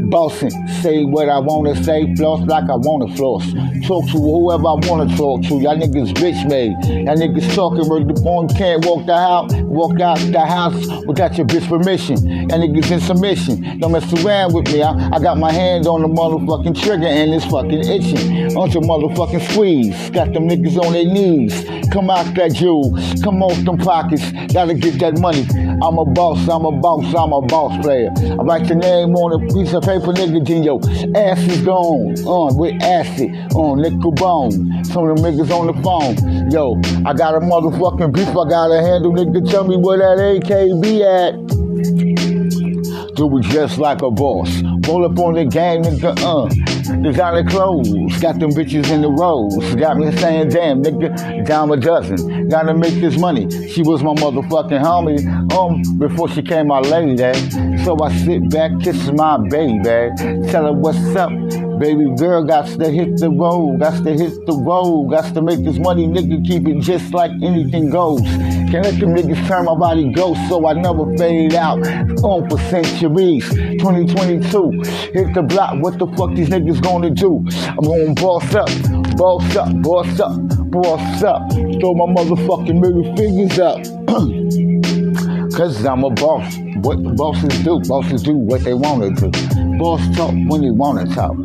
Bossing, 0.09 0.49
say 0.81 1.05
what 1.05 1.29
I 1.29 1.37
wanna 1.37 1.75
say, 1.83 2.15
floss 2.15 2.41
like 2.47 2.69
I 2.69 2.75
wanna 2.75 3.15
floss. 3.15 3.45
Talk 3.85 4.05
to 4.05 4.17
whoever 4.17 4.67
I 4.67 4.75
wanna 4.87 5.15
talk 5.15 5.43
to. 5.43 5.59
Y'all 5.59 5.77
niggas 5.77 6.13
bitch 6.13 6.49
made. 6.49 6.71
Y'all 7.05 7.15
niggas 7.15 7.53
talking 7.53 7.87
where 7.87 8.03
the 8.03 8.13
born 8.13 8.47
can't 8.47 8.83
walk 8.85 9.05
the 9.05 9.15
house, 9.15 9.53
walk 9.63 9.99
out 9.99 10.17
the 10.17 10.39
house 10.39 10.87
without 11.05 11.37
your 11.37 11.45
bitch 11.45 11.67
permission. 11.67 12.17
Y'all 12.49 12.59
niggas 12.59 12.91
in 12.91 12.99
submission. 12.99 13.79
Don't 13.79 13.91
mess 13.91 14.11
around 14.25 14.53
with 14.53 14.67
me. 14.73 14.81
I, 14.81 15.11
I 15.13 15.19
got 15.19 15.37
my 15.37 15.51
hand 15.51 15.85
on 15.85 16.01
the 16.01 16.07
motherfucking 16.07 16.81
trigger 16.81 17.05
and 17.05 17.33
it's 17.33 17.45
fucking 17.45 17.85
itching. 17.85 18.57
On 18.57 18.69
your 18.71 18.81
motherfucking 18.81 19.51
squeeze. 19.51 20.09
Got 20.09 20.33
them 20.33 20.49
niggas 20.49 20.77
on 20.83 20.93
their 20.93 21.05
knees. 21.05 21.65
Come 21.91 22.09
out 22.09 22.33
that 22.35 22.53
jewel. 22.53 22.97
Come 23.23 23.43
off 23.43 23.57
them 23.63 23.77
pockets. 23.77 24.31
Gotta 24.53 24.73
get 24.73 24.99
that 24.99 25.19
money. 25.19 25.45
I'm 25.81 25.97
a 25.97 26.05
boss, 26.05 26.47
I'm 26.49 26.65
a 26.65 26.71
boss, 26.71 27.05
I'm 27.15 27.31
a 27.31 27.41
boss 27.41 27.81
player. 27.81 28.09
I 28.17 28.35
write 28.43 28.67
your 28.67 28.77
name 28.77 29.15
on 29.15 29.41
a 29.41 29.53
piece 29.53 29.73
of 29.73 29.83
paper, 29.83 29.98
then 29.99 30.63
your 30.63 30.79
ass 31.15 31.39
is 31.39 31.61
gone. 31.61 32.17
On 32.25 32.51
uh, 32.51 32.55
with 32.55 32.81
acid, 32.81 33.31
on 33.53 33.81
nickel 33.81 34.11
bone. 34.11 34.83
Some 34.85 35.07
of 35.07 35.17
them 35.17 35.25
niggas 35.25 35.51
on 35.51 35.67
the 35.67 35.73
phone. 35.81 36.51
Yo, 36.51 36.75
I 37.05 37.13
got 37.13 37.35
a 37.35 37.39
motherfucking 37.39 38.13
beef 38.13 38.29
I 38.29 38.49
gotta 38.49 38.81
handle, 38.81 39.13
nigga. 39.13 39.49
Tell 39.49 39.65
me 39.67 39.77
where 39.77 39.97
that 39.97 40.17
AKB 40.17 41.01
at. 41.01 41.49
Do 43.15 43.37
it 43.37 43.43
just 43.43 43.77
like 43.77 44.01
a 44.01 44.11
boss. 44.11 44.61
Roll 44.87 45.05
up 45.05 45.19
on 45.19 45.33
the 45.33 45.45
game, 45.45 45.83
nigga, 45.83 46.17
uh. 46.19 46.68
Designer 47.01 47.43
clothes, 47.49 48.19
got 48.19 48.39
them 48.39 48.51
bitches 48.51 48.89
in 48.91 49.01
the 49.01 49.09
rows. 49.09 49.55
Got 49.75 49.97
me 49.97 50.11
saying, 50.17 50.49
damn, 50.49 50.83
nigga, 50.83 51.45
dime 51.45 51.71
a 51.71 51.77
dozen. 51.77 52.49
Gotta 52.49 52.73
make 52.73 52.95
this 52.95 53.17
money. 53.17 53.49
She 53.69 53.83
was 53.83 54.03
my 54.03 54.13
motherfucking 54.13 54.81
homie, 54.81 55.19
um, 55.53 55.97
before 55.97 56.27
she 56.29 56.41
came 56.41 56.67
my 56.67 56.79
lady. 56.79 57.17
So 57.83 57.97
I 58.01 58.13
sit 58.17 58.49
back, 58.49 58.71
kiss 58.81 59.09
my 59.11 59.37
baby, 59.37 60.09
tell 60.49 60.65
her 60.65 60.73
what's 60.73 61.15
up. 61.15 61.31
Baby 61.79 62.13
girl, 62.17 62.43
got 62.43 62.67
to 62.67 62.89
hit 62.89 63.17
the 63.17 63.29
road, 63.29 63.79
got 63.79 64.03
to 64.03 64.11
hit 64.11 64.45
the 64.45 64.53
road, 64.53 65.11
got 65.11 65.33
to 65.33 65.41
make 65.41 65.63
this 65.63 65.79
money, 65.79 66.07
nigga, 66.07 66.45
keep 66.45 66.67
it 66.67 66.81
just 66.81 67.13
like 67.13 67.31
anything 67.41 67.89
goes. 67.89 68.21
Can't 68.71 68.85
let 68.85 68.99
them 68.99 69.15
niggas 69.15 69.47
turn 69.47 69.65
my 69.65 69.73
body 69.73 70.13
ghost, 70.13 70.39
so 70.47 70.67
I 70.67 70.73
never 70.73 71.11
fade 71.17 71.55
out. 71.55 71.79
On 72.23 72.47
for 72.47 72.59
centuries, 72.69 73.49
2022, 73.49 74.71
hit 75.11 75.33
the 75.33 75.41
block, 75.41 75.81
what 75.81 75.97
the 75.97 76.05
fuck 76.15 76.35
these 76.35 76.49
niggas 76.49 76.79
gonna 76.79 77.09
do? 77.09 77.43
I'm 77.65 77.77
gonna 77.77 78.13
boss 78.13 78.53
up, 78.53 78.69
boss 79.17 79.55
up, 79.55 79.81
boss 79.81 80.19
up, 80.19 80.37
boss 80.69 81.23
up, 81.23 81.51
throw 81.51 81.95
my 81.95 82.13
motherfucking 82.13 82.79
middle 82.79 83.15
fingers 83.15 83.57
up. 83.57 83.77
Cause 85.57 85.83
I'm 85.83 86.03
a 86.03 86.11
boss. 86.11 86.55
What 86.83 87.15
bosses 87.15 87.63
do, 87.63 87.79
bosses 87.87 88.21
do 88.21 88.33
what 88.33 88.63
they 88.63 88.75
wanna 88.75 89.09
do. 89.09 89.31
Boss 89.79 90.15
talk 90.15 90.35
when 90.47 90.61
they 90.61 90.69
wanna 90.69 91.07
talk 91.15 91.35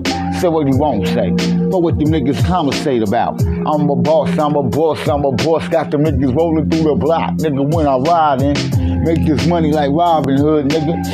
say 0.40 0.48
what 0.48 0.66
you 0.66 0.76
won't 0.76 1.06
say. 1.08 1.30
But 1.30 1.80
what 1.80 1.98
the 1.98 2.04
niggas 2.04 2.44
conversate 2.46 3.02
about. 3.02 3.42
I'm 3.42 3.88
a 3.88 3.96
boss, 3.96 4.38
I'm 4.38 4.54
a 4.56 4.62
boss, 4.62 5.06
I'm 5.08 5.24
a 5.24 5.32
boss. 5.32 5.66
Got 5.68 5.90
the 5.90 5.96
niggas 5.96 6.34
rolling 6.36 6.68
through 6.70 6.84
the 6.84 6.94
block, 6.94 7.34
nigga, 7.34 7.74
when 7.74 7.86
I 7.86 7.96
ride 7.96 8.42
in. 8.42 9.04
Make 9.04 9.26
this 9.26 9.46
money 9.46 9.72
like 9.72 9.90
Robin 9.90 10.36
Hood, 10.36 10.68
nigga. 10.68 11.04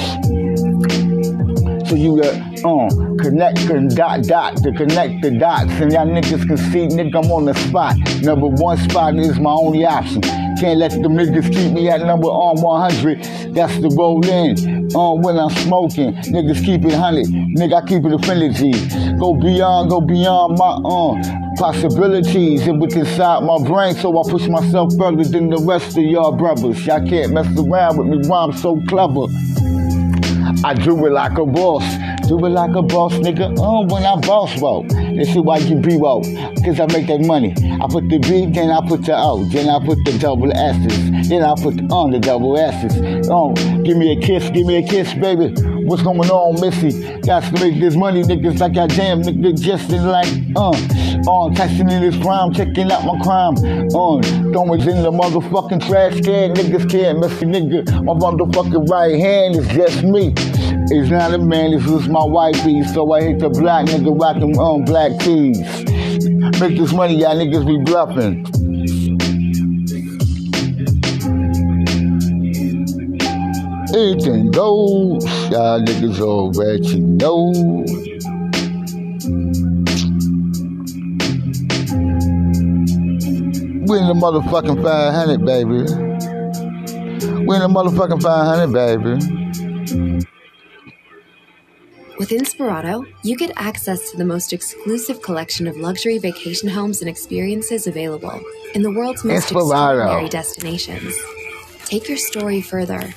So 1.88 1.96
you 1.96 2.20
uh, 2.20 2.26
uh, 2.64 2.88
connect 3.22 3.60
and 3.70 3.94
dot 3.94 4.22
dot 4.24 4.56
to 4.58 4.72
connect 4.72 5.22
the 5.22 5.32
dots. 5.32 5.70
And 5.72 5.92
y'all 5.92 6.06
niggas 6.06 6.46
can 6.46 6.56
see, 6.56 6.86
nigga, 6.86 7.24
I'm 7.24 7.30
on 7.30 7.46
the 7.46 7.54
spot. 7.54 7.96
Number 8.22 8.46
one 8.46 8.76
spot 8.78 9.16
is 9.16 9.38
my 9.40 9.50
only 9.50 9.84
option. 9.84 10.49
Can't 10.60 10.78
let 10.78 10.90
them 10.90 11.14
niggas 11.14 11.50
keep 11.50 11.72
me 11.72 11.88
at 11.88 12.00
number 12.02 12.26
on 12.26 12.60
100. 12.60 13.54
That's 13.54 13.78
the 13.78 13.88
roll 13.96 14.22
in. 14.28 14.94
On 14.94 15.18
uh, 15.18 15.22
when 15.22 15.38
I'm 15.38 15.48
smoking. 15.64 16.12
Niggas 16.28 16.62
keep 16.62 16.82
it 16.84 16.92
100. 16.92 17.28
Nigga, 17.56 17.82
I 17.82 17.86
keep 17.86 18.04
it 18.04 18.12
affinity. 18.12 18.72
Go 19.18 19.32
beyond, 19.32 19.88
go 19.88 20.02
beyond 20.02 20.58
my 20.58 20.76
uh, 20.84 21.56
possibilities. 21.56 22.66
It 22.66 22.72
was 22.72 22.94
inside 22.94 23.42
my 23.42 23.56
brain, 23.66 23.94
so 23.94 24.12
I 24.20 24.30
push 24.30 24.48
myself 24.48 24.92
further 24.98 25.24
than 25.24 25.48
the 25.48 25.64
rest 25.64 25.96
of 25.96 26.04
y'all 26.04 26.32
brothers. 26.32 26.84
Y'all 26.84 27.08
can't 27.08 27.32
mess 27.32 27.46
around 27.58 27.96
with 27.96 28.08
me, 28.08 28.28
Why 28.28 28.44
I'm 28.44 28.52
so 28.52 28.82
clever. 28.86 29.32
I 30.62 30.74
do 30.74 31.06
it 31.06 31.12
like 31.12 31.38
a 31.38 31.46
boss. 31.46 31.84
Do 32.30 32.38
it 32.46 32.50
like 32.50 32.76
a 32.76 32.82
boss, 32.82 33.12
nigga. 33.14 33.56
Oh, 33.58 33.92
when 33.92 34.06
I 34.06 34.14
boss 34.14 34.56
walk. 34.60 34.86
This 34.86 35.30
is 35.30 35.38
why 35.38 35.58
you 35.58 35.74
be 35.74 35.96
woke. 35.96 36.22
Cause 36.64 36.78
I 36.78 36.86
make 36.86 37.08
that 37.08 37.22
money. 37.22 37.52
I 37.58 37.88
put 37.88 38.08
the 38.08 38.18
B, 38.18 38.46
then 38.46 38.70
I 38.70 38.86
put 38.86 39.04
the 39.04 39.16
O. 39.16 39.42
Then 39.46 39.68
I 39.68 39.84
put 39.84 39.98
the 40.04 40.16
double 40.16 40.52
S's. 40.52 41.28
Then 41.28 41.42
I 41.42 41.56
put 41.60 41.74
on 41.90 42.12
the 42.12 42.20
double 42.20 42.56
S's. 42.56 43.28
Oh, 43.28 43.52
give 43.82 43.96
me 43.96 44.12
a 44.12 44.20
kiss, 44.20 44.48
give 44.50 44.64
me 44.64 44.76
a 44.76 44.82
kiss, 44.86 45.12
baby. 45.14 45.60
What's 45.86 46.04
going 46.04 46.20
on, 46.20 46.60
Missy? 46.60 47.18
Got 47.22 47.42
to 47.42 47.52
make 47.54 47.80
this 47.80 47.96
money, 47.96 48.22
niggas 48.22 48.60
like 48.60 48.78
I 48.78 48.86
damn 48.86 49.22
nigga 49.22 49.60
just 49.60 49.90
like, 49.90 50.28
uh, 50.54 50.70
on 51.28 51.52
texting 51.56 51.90
in 51.90 52.00
this 52.00 52.16
crime, 52.22 52.52
checking 52.54 52.92
out 52.92 53.04
my 53.04 53.18
crime, 53.24 53.56
on 53.90 54.22
throwing 54.52 54.80
in 54.82 55.02
the 55.02 55.10
motherfucking 55.10 55.84
trash 55.88 56.20
can, 56.20 56.54
niggas 56.54 56.88
can't 56.88 57.18
miss 57.18 57.42
a 57.42 57.44
nigga. 57.44 58.04
My 58.04 58.12
motherfucking 58.12 58.88
right 58.88 59.18
hand 59.18 59.56
is 59.56 59.66
just 59.66 60.04
me. 60.04 60.32
It's 60.92 61.10
not 61.10 61.32
a 61.32 61.38
man, 61.38 61.70
this 61.70 61.86
is 61.86 62.08
my 62.08 62.24
wifey, 62.24 62.82
so 62.84 63.12
I 63.12 63.22
hit 63.22 63.38
the 63.38 63.48
black 63.48 63.86
nigga 63.86 64.20
rocking 64.20 64.58
on 64.58 64.84
black 64.84 65.18
tees. 65.20 65.58
Make 66.60 66.78
this 66.78 66.92
money, 66.92 67.14
y'all 67.14 67.36
niggas 67.36 67.66
be 67.66 67.78
bluffing. 67.84 68.46
Anything 73.92 74.50
goes, 74.50 75.24
y'all 75.50 75.80
niggas 75.80 76.20
already 76.20 77.00
know. 77.00 77.50
We 83.86 83.98
in 83.98 84.06
the 84.06 84.14
motherfucking 84.14 84.82
500, 84.82 85.44
baby. 85.44 85.82
We 87.44 87.56
in 87.56 87.62
the 87.62 87.68
motherfucking 87.68 88.22
500, 88.22 88.72
baby. 88.72 89.39
With 92.20 92.28
Inspirato, 92.28 93.10
you 93.22 93.34
get 93.34 93.50
access 93.56 94.10
to 94.10 94.18
the 94.18 94.26
most 94.26 94.52
exclusive 94.52 95.22
collection 95.22 95.66
of 95.66 95.78
luxury 95.78 96.18
vacation 96.18 96.68
homes 96.68 97.00
and 97.00 97.08
experiences 97.08 97.86
available 97.86 98.38
in 98.74 98.82
the 98.82 98.90
world's 98.90 99.24
most 99.24 99.48
Inspirato. 99.48 99.70
extraordinary 99.72 100.28
destinations. 100.28 101.18
Take 101.86 102.10
your 102.10 102.18
story 102.18 102.60
further 102.60 103.14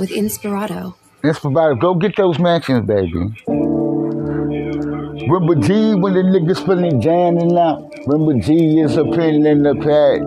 with 0.00 0.08
Inspirato. 0.08 0.94
Inspirato, 1.22 1.78
go 1.78 1.94
get 1.94 2.16
those 2.16 2.38
mansions, 2.38 2.86
baby. 2.86 3.12
Remember 5.28 5.56
G 5.56 5.94
when 5.94 6.14
the 6.14 6.22
niggas 6.22 6.64
feeling 6.64 6.98
jamming 6.98 7.58
out. 7.58 7.92
Remember 8.06 8.42
G 8.42 8.80
is 8.80 8.96
a 8.96 9.04
pin 9.04 9.44
in 9.44 9.64
the 9.64 9.74
pad. 9.74 10.22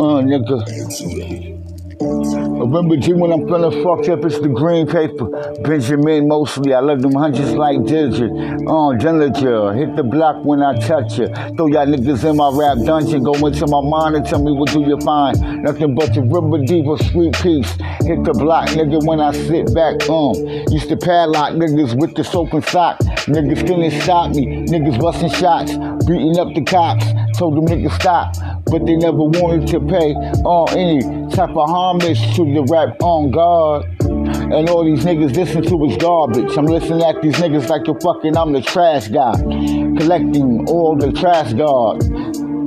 Uh, 0.00 0.22
nigga. 0.26 1.57
Remember 2.00 2.96
G 2.96 3.12
when 3.12 3.32
I'm 3.32 3.46
feeling 3.48 3.82
fucked 3.82 4.08
up, 4.08 4.24
it's 4.24 4.38
the 4.38 4.48
green 4.48 4.86
paper. 4.86 5.26
Benjamin 5.62 6.28
mostly, 6.28 6.72
I 6.72 6.78
love 6.78 7.02
them 7.02 7.12
hundreds 7.12 7.52
like 7.54 7.78
Dillinger. 7.78 8.60
Uh, 8.62 8.96
Dillinger, 8.96 9.76
hit 9.76 9.96
the 9.96 10.04
block 10.04 10.44
when 10.44 10.62
I 10.62 10.78
touch 10.78 11.18
you. 11.18 11.26
Throw 11.56 11.66
y'all 11.66 11.86
niggas 11.86 12.22
in 12.22 12.36
my 12.36 12.50
rap 12.54 12.86
dungeon, 12.86 13.24
go 13.24 13.34
into 13.44 13.66
my 13.66 13.80
mind 13.80 14.14
and 14.14 14.24
tell 14.24 14.40
me 14.40 14.52
what 14.52 14.70
do 14.70 14.80
you 14.80 14.96
find. 15.00 15.40
Nothing 15.64 15.96
but 15.96 16.14
the 16.14 16.22
river 16.22 16.64
deep 16.64 16.86
of 16.86 17.00
sweet 17.10 17.34
peace. 17.42 17.70
Hit 18.06 18.22
the 18.22 18.34
block, 18.38 18.68
nigga, 18.68 19.04
when 19.04 19.18
I 19.20 19.32
sit 19.32 19.74
back, 19.74 20.08
um. 20.08 20.34
Used 20.70 20.88
to 20.90 20.96
padlock 20.96 21.54
niggas 21.54 21.98
with 21.98 22.14
the 22.14 22.22
soaking 22.22 22.62
sock. 22.62 23.00
Niggas 23.26 23.66
couldn't 23.66 23.90
stop 24.02 24.30
me, 24.30 24.46
niggas 24.66 25.00
busting 25.00 25.30
shots, 25.30 25.72
beating 26.06 26.38
up 26.38 26.54
the 26.54 26.62
cops. 26.62 27.04
Told 27.38 27.54
them 27.54 27.66
niggas 27.66 27.94
stop, 28.00 28.34
but 28.66 28.84
they 28.84 28.96
never 28.96 29.22
wanted 29.22 29.68
to 29.68 29.78
pay 29.78 30.12
on 30.42 30.76
any 30.76 31.00
type 31.30 31.50
of 31.50 31.70
homage 31.70 32.18
to 32.34 32.42
the 32.52 32.66
rap 32.68 33.00
on 33.00 33.30
God. 33.30 33.86
And 34.00 34.68
all 34.68 34.84
these 34.84 35.04
niggas 35.04 35.36
listen 35.36 35.62
to 35.62 35.84
is 35.84 35.96
garbage. 35.98 36.56
I'm 36.58 36.66
listening 36.66 37.00
at 37.04 37.22
these 37.22 37.36
niggas 37.36 37.68
like 37.68 37.86
you're 37.86 38.00
fucking 38.00 38.36
I'm 38.36 38.52
the 38.52 38.60
trash 38.60 39.06
guy. 39.06 39.34
Collecting 39.36 40.66
all 40.66 40.96
the 40.96 41.12
trash 41.12 41.52
guard. 41.52 42.02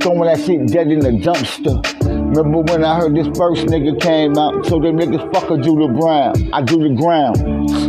Throwing 0.00 0.20
that 0.20 0.40
shit 0.42 0.66
dead 0.68 0.86
in 0.86 1.00
the 1.00 1.10
dumpster. 1.10 1.82
Remember 2.34 2.60
when 2.72 2.82
I 2.82 2.96
heard 2.96 3.14
this 3.14 3.26
first 3.36 3.66
nigga 3.66 4.00
came 4.00 4.38
out? 4.38 4.64
So 4.64 4.80
them 4.80 4.96
niggas 4.96 5.34
fuck 5.34 5.50
a 5.50 5.56
the 5.58 5.86
ground. 6.00 6.48
I 6.54 6.62
do 6.62 6.78
the 6.78 6.94
ground. 6.94 7.81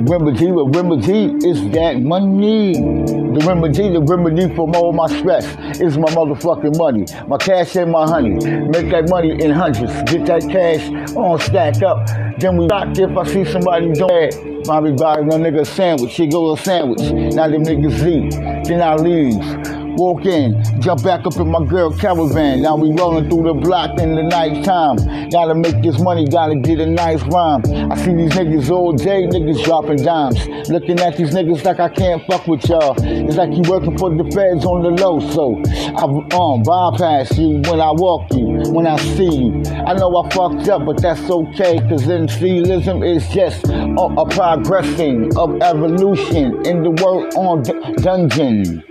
Remedy, 0.00 0.46
the 0.46 0.64
remedy 0.64 1.24
is 1.48 1.60
that 1.72 2.00
money. 2.00 2.74
The 2.74 3.44
remedy, 3.44 3.90
the 3.90 4.00
remedy 4.00 4.54
from 4.54 4.76
all 4.76 4.92
my 4.92 5.08
stress 5.08 5.44
is 5.80 5.98
my 5.98 6.08
motherfucking 6.10 6.78
money. 6.78 7.04
My 7.26 7.36
cash 7.36 7.74
and 7.74 7.90
my 7.90 8.06
honey. 8.06 8.34
Make 8.68 8.90
that 8.90 9.08
money 9.08 9.32
in 9.32 9.50
hundreds. 9.50 9.92
Get 10.10 10.26
that 10.26 10.42
cash 10.42 10.88
on 11.16 11.40
stack 11.40 11.82
up. 11.82 12.06
Then 12.38 12.56
we 12.58 12.68
rock 12.68 12.96
if 12.96 13.16
I 13.16 13.26
see 13.26 13.44
somebody 13.44 13.92
doing 13.92 14.10
it. 14.10 14.64
Probably 14.64 14.92
buy 14.92 15.16
no 15.16 15.36
nigga 15.36 15.66
sandwich. 15.66 16.12
She 16.12 16.28
go 16.28 16.52
a 16.52 16.58
sandwich. 16.58 17.00
Now 17.34 17.48
them 17.48 17.64
niggas 17.64 18.06
eat. 18.06 18.32
Then 18.68 18.80
I 18.80 18.94
leave. 18.94 19.77
Walk 19.98 20.26
in, 20.26 20.62
jump 20.80 21.02
back 21.02 21.26
up 21.26 21.36
in 21.38 21.50
my 21.50 21.64
girl 21.66 21.90
caravan. 21.90 22.62
Now 22.62 22.76
we 22.76 22.92
rolling 22.92 23.28
through 23.28 23.42
the 23.42 23.54
block 23.54 23.98
in 23.98 24.14
the 24.14 24.22
night 24.22 24.64
time. 24.64 24.96
Gotta 25.28 25.56
make 25.56 25.82
this 25.82 25.98
money, 25.98 26.24
gotta 26.24 26.54
get 26.54 26.78
a 26.78 26.86
nice 26.86 27.20
rhyme. 27.24 27.62
I 27.90 27.96
see 27.96 28.14
these 28.14 28.30
niggas 28.30 28.70
all 28.70 28.92
day, 28.92 29.26
niggas 29.26 29.64
dropping 29.64 30.04
dimes. 30.04 30.38
Looking 30.68 31.00
at 31.00 31.16
these 31.16 31.34
niggas 31.34 31.64
like 31.64 31.80
I 31.80 31.88
can't 31.88 32.24
fuck 32.28 32.46
with 32.46 32.68
y'all. 32.68 32.94
It's 33.02 33.34
like 33.34 33.50
you 33.50 33.62
working 33.68 33.98
for 33.98 34.10
the 34.14 34.22
feds 34.30 34.64
on 34.64 34.84
the 34.84 34.90
low, 35.02 35.18
so 35.34 35.60
I 35.66 36.04
um 36.38 36.62
bypass 36.62 37.36
you 37.36 37.60
when 37.68 37.80
I 37.80 37.90
walk 37.90 38.32
you, 38.34 38.70
when 38.70 38.86
I 38.86 38.96
see 38.98 39.24
you. 39.24 39.62
I 39.84 39.94
know 39.94 40.14
I 40.16 40.30
fucked 40.30 40.68
up, 40.68 40.86
but 40.86 41.02
that's 41.02 41.28
okay, 41.28 41.80
cause 41.88 42.06
NCism 42.06 43.04
is 43.04 43.28
just 43.30 43.66
a, 43.66 43.74
a 43.74 44.28
progressing 44.28 45.36
of 45.36 45.60
evolution 45.60 46.64
in 46.64 46.84
the 46.84 46.90
world 47.02 47.34
on 47.34 47.62
d- 47.62 47.72
dungeon. 48.00 48.84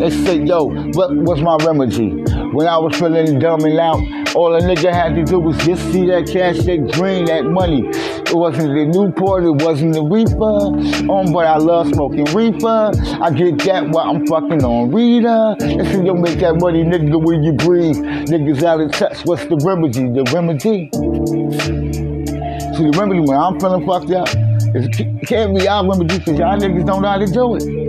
They 0.00 0.08
say, 0.08 0.42
yo, 0.42 0.64
what 0.92 1.14
was 1.14 1.42
my 1.42 1.56
remedy? 1.56 2.08
When 2.54 2.66
I 2.66 2.78
was 2.78 2.96
feeling 2.96 3.38
dumb 3.38 3.62
and 3.66 3.78
out, 3.78 4.00
all 4.34 4.56
a 4.56 4.60
nigga 4.62 4.90
had 4.90 5.14
to 5.14 5.24
do 5.24 5.38
was 5.38 5.58
just 5.58 5.82
see 5.92 6.06
that 6.06 6.26
cash, 6.26 6.56
that 6.64 6.92
green, 6.92 7.26
that 7.26 7.44
money. 7.44 7.86
It 7.86 8.32
wasn't 8.32 8.68
the 8.68 8.86
Newport, 8.86 9.44
it 9.44 9.62
wasn't 9.62 9.92
the 9.92 10.02
reefer. 10.02 11.12
Um, 11.12 11.34
but 11.34 11.44
I 11.44 11.58
love 11.58 11.92
smoking 11.92 12.24
reefer. 12.32 12.92
I 13.20 13.30
get 13.30 13.58
that 13.64 13.90
while 13.90 14.08
I'm 14.08 14.26
fucking 14.26 14.64
on 14.64 14.90
Rita. 14.90 15.56
They 15.58 15.84
say, 15.84 16.02
yo, 16.02 16.14
make 16.14 16.38
that 16.38 16.58
money, 16.58 16.82
nigga, 16.82 17.22
when 17.22 17.42
you 17.42 17.52
breathe. 17.52 17.96
Niggas 17.96 18.62
out 18.62 18.80
of 18.80 18.92
touch, 18.92 19.26
what's 19.26 19.44
the 19.44 19.56
remedy? 19.56 20.08
The 20.08 20.24
remedy. 20.32 20.88
See, 22.74 22.84
the 22.84 22.96
remedy 22.98 23.20
when 23.20 23.36
I'm 23.36 23.60
feeling 23.60 23.84
fucked 23.84 24.12
up, 24.12 24.28
it 24.72 25.28
can't 25.28 25.54
be 25.54 25.68
our 25.68 25.86
remedy 25.86 26.18
because 26.18 26.38
y'all 26.38 26.58
niggas 26.58 26.86
don't 26.86 27.02
know 27.02 27.08
how 27.08 27.18
to 27.18 27.26
do 27.26 27.56
it. 27.56 27.79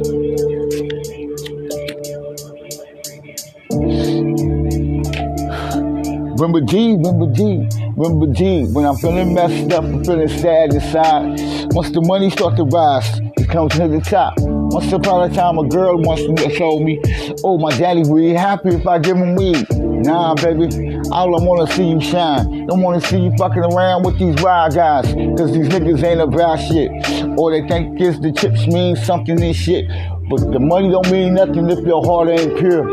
Remember 6.42 6.62
G, 6.62 6.94
remember 6.94 7.28
G, 7.28 7.70
remember 7.96 8.34
G. 8.34 8.66
When 8.74 8.84
I'm 8.84 8.96
feeling 8.96 9.32
messed 9.36 9.72
up, 9.74 9.84
I'm 9.84 10.04
feeling 10.04 10.28
sad 10.28 10.74
inside. 10.74 11.40
Once 11.72 11.92
the 11.92 12.02
money 12.02 12.32
start 12.32 12.58
to 12.58 12.64
rise, 12.64 13.22
it 13.38 13.48
comes 13.48 13.74
to 13.74 13.88
the 13.88 14.02
top. 14.02 14.34
Once 14.40 14.92
upon 14.92 15.30
a 15.30 15.32
time, 15.36 15.60
a 15.60 15.68
girl 15.68 16.02
once 16.02 16.22
told 16.58 16.82
me, 16.82 17.00
"Oh, 17.44 17.60
my 17.60 17.70
daddy 17.78 18.02
would 18.08 18.20
be 18.20 18.34
happy 18.34 18.70
if 18.70 18.88
I 18.88 18.98
give 18.98 19.18
him 19.18 19.36
weed." 19.36 19.68
Nah, 19.70 20.34
baby, 20.34 21.00
all 21.12 21.40
I 21.40 21.46
wanna 21.46 21.68
see 21.68 21.84
you 21.84 22.02
shine. 22.02 22.66
Don't 22.66 22.82
wanna 22.82 23.02
see 23.02 23.20
you 23.20 23.32
fucking 23.38 23.64
around 23.64 24.02
with 24.02 24.18
these 24.18 24.42
wild 24.42 24.74
guys, 24.74 25.14
cause 25.38 25.52
these 25.52 25.70
niggas 25.70 26.04
ain't 26.04 26.22
about 26.22 26.60
shit. 26.60 26.90
Or 27.38 27.52
they 27.52 27.68
think 27.68 28.02
is 28.02 28.20
the 28.20 28.32
chips 28.32 28.66
mean 28.66 28.96
something 28.96 29.40
and 29.40 29.56
shit, 29.56 29.86
but 30.28 30.40
the 30.52 30.60
money 30.60 30.90
don't 30.90 31.12
mean 31.12 31.36
nothing 31.36 31.70
if 31.70 31.86
your 31.86 32.04
heart 32.04 32.30
ain't 32.30 32.58
pure. 32.58 32.90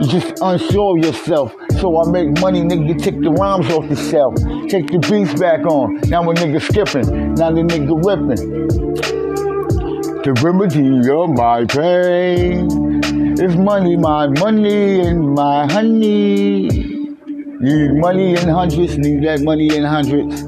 You 0.00 0.06
just 0.06 0.40
unsure 0.40 0.96
of 0.96 1.04
yourself. 1.04 1.54
So 1.80 1.98
I 1.98 2.10
make 2.10 2.38
money, 2.40 2.60
nigga, 2.60 3.02
take 3.02 3.18
the 3.22 3.30
rhymes 3.30 3.70
off 3.70 3.88
the 3.88 3.96
shelf. 3.96 4.34
Take 4.68 4.88
the 4.88 4.98
beats 4.98 5.32
back 5.40 5.64
on. 5.64 5.94
Now 6.10 6.30
a 6.30 6.34
nigga 6.34 6.60
skipping. 6.60 7.34
Now 7.36 7.50
the 7.52 7.62
nigga 7.62 7.96
ripping. 8.04 8.68
The 10.22 10.32
remedy 10.44 11.10
of 11.10 11.30
my 11.30 11.64
pain 11.64 12.68
is 13.40 13.56
money, 13.56 13.96
my 13.96 14.26
money 14.26 15.00
and 15.00 15.32
my 15.34 15.72
honey. 15.72 16.68
Need 16.68 17.94
money 17.94 18.32
in 18.32 18.46
hundreds, 18.46 18.98
need 18.98 19.24
that 19.24 19.40
money 19.40 19.74
in 19.74 19.82
hundreds. 19.82 20.42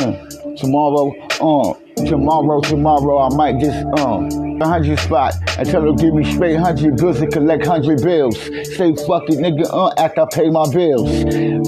Uh, 0.00 0.56
tomorrow, 0.56 1.14
uh, 1.40 1.74
tomorrow, 1.96 2.60
tomorrow, 2.60 3.18
I 3.18 3.34
might 3.34 3.58
just, 3.58 3.84
um, 4.00 4.44
a 4.60 4.68
hundred 4.68 4.98
spot 4.98 5.34
and 5.58 5.68
tell 5.68 5.82
them 5.82 5.96
give 5.96 6.14
me 6.14 6.24
straight 6.32 6.56
hundred 6.56 6.98
goods 6.98 7.20
and 7.20 7.32
collect 7.32 7.66
hundred 7.66 8.02
bills. 8.02 8.38
Say 8.76 8.94
fuck 9.06 9.28
it, 9.28 9.38
nigga, 9.38 9.66
uh, 9.70 9.92
after 9.98 10.22
I 10.22 10.26
pay 10.32 10.50
my 10.50 10.70
bills. 10.72 11.10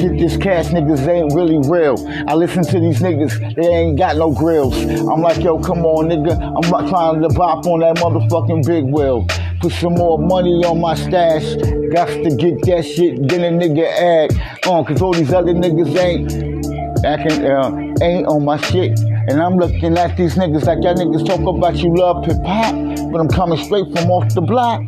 Get 0.00 0.18
this 0.18 0.36
cash, 0.36 0.66
niggas 0.66 1.06
ain't 1.06 1.34
really 1.34 1.58
real. 1.68 1.96
I 2.28 2.34
listen 2.34 2.62
to 2.64 2.80
these 2.80 3.00
niggas, 3.00 3.54
they 3.56 3.66
ain't 3.66 3.98
got 3.98 4.16
no 4.16 4.30
grills. 4.30 4.76
I'm 4.76 5.20
like, 5.20 5.42
yo, 5.42 5.58
come 5.58 5.84
on, 5.84 6.08
nigga, 6.08 6.34
I'm 6.34 6.70
not 6.70 6.88
trying 6.88 7.22
to 7.22 7.28
bop 7.30 7.66
on 7.66 7.80
that 7.80 7.96
motherfucking 7.96 8.66
big 8.66 8.84
wheel. 8.84 9.26
Put 9.60 9.72
some 9.72 9.94
more 9.94 10.18
money 10.18 10.64
on 10.64 10.80
my 10.80 10.94
stash. 10.94 11.56
Got 11.92 12.08
to 12.08 12.36
get 12.36 12.62
that 12.66 12.84
shit, 12.84 13.28
then 13.28 13.42
a 13.42 13.66
nigga 13.66 13.86
act 13.86 14.66
on, 14.66 14.80
uh, 14.80 14.86
cause 14.86 15.02
all 15.02 15.12
these 15.12 15.32
other 15.32 15.54
niggas 15.54 15.96
ain't 15.96 17.04
acting, 17.04 17.44
uh, 17.44 18.04
ain't 18.04 18.26
on 18.26 18.44
my 18.44 18.58
shit. 18.58 18.98
And 19.28 19.42
I'm 19.42 19.56
looking 19.56 19.98
at 19.98 20.16
these 20.16 20.36
niggas 20.36 20.66
like 20.66 20.82
y'all 20.82 20.94
niggas 20.94 21.26
talk 21.26 21.40
about 21.40 21.76
you 21.76 21.94
love 21.96 22.24
hip 22.24 22.36
hop, 22.44 22.74
but 23.10 23.20
I'm 23.20 23.28
coming 23.28 23.58
straight 23.58 23.86
from 23.86 24.08
off 24.10 24.32
the 24.34 24.40
block. 24.40 24.82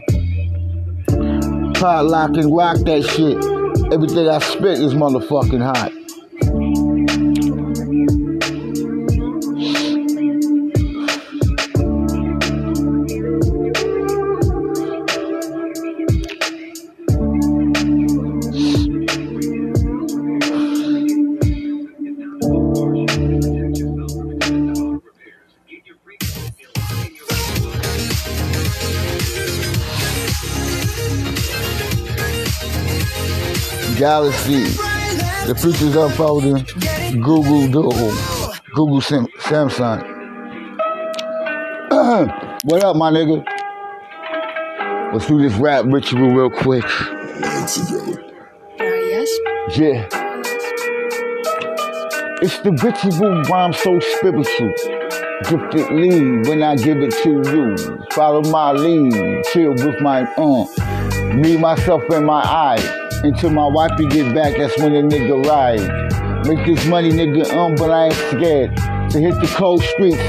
Padlock 1.75 2.37
and 2.37 2.57
rock 2.57 2.77
that 2.79 3.03
shit. 3.05 3.93
Everything 3.93 4.29
I 4.29 4.39
spit 4.39 4.79
is 4.79 4.95
motherfucking 4.95 5.63
hot. 5.63 6.88
Galaxy. 33.99 34.63
The 35.47 35.59
future's 35.61 35.97
unfolding. 35.97 36.65
Google 37.21 37.67
Google. 37.69 38.13
Google 38.73 39.01
Sam- 39.01 39.27
Samsung. 39.41 40.05
what 42.63 42.85
up, 42.85 42.95
my 42.95 43.11
nigga? 43.11 43.45
Let's 45.13 45.27
do 45.27 45.43
this 45.43 45.53
rap 45.55 45.85
ritual 45.87 46.31
real 46.31 46.49
quick. 46.49 46.85
Yeah. 49.77 50.07
It's 52.41 52.61
the 52.61 52.71
ritual 52.85 53.43
rhyme 53.51 53.73
so 53.73 53.99
spiritual. 53.99 54.73
Gifted 55.43 55.91
lead 55.93 56.47
when 56.47 56.63
I 56.63 56.77
give 56.77 56.99
it 56.99 57.11
to 57.25 57.31
you. 57.51 58.07
Follow 58.13 58.43
my 58.43 58.71
lead. 58.71 59.45
Chill 59.47 59.73
with 59.73 60.01
my 60.01 60.23
uh. 60.23 61.35
Me, 61.35 61.57
myself, 61.57 62.05
and 62.11 62.27
my 62.27 62.43
eyes. 62.43 62.98
Until 63.25 63.51
my 63.51 63.67
wifey 63.67 64.07
get 64.07 64.33
back, 64.33 64.57
that's 64.57 64.79
when 64.79 64.93
the 64.93 65.01
nigga 65.01 65.45
ride. 65.45 66.47
Make 66.47 66.65
this 66.65 66.87
money, 66.87 67.11
nigga, 67.11 67.51
um, 67.53 67.75
but 67.75 67.91
I 67.91 68.07
ain't 68.07 68.15
scared. 68.15 68.77
To 69.11 69.19
hit 69.19 69.35
the 69.41 69.53
cold 69.57 69.83
streets 69.83 70.23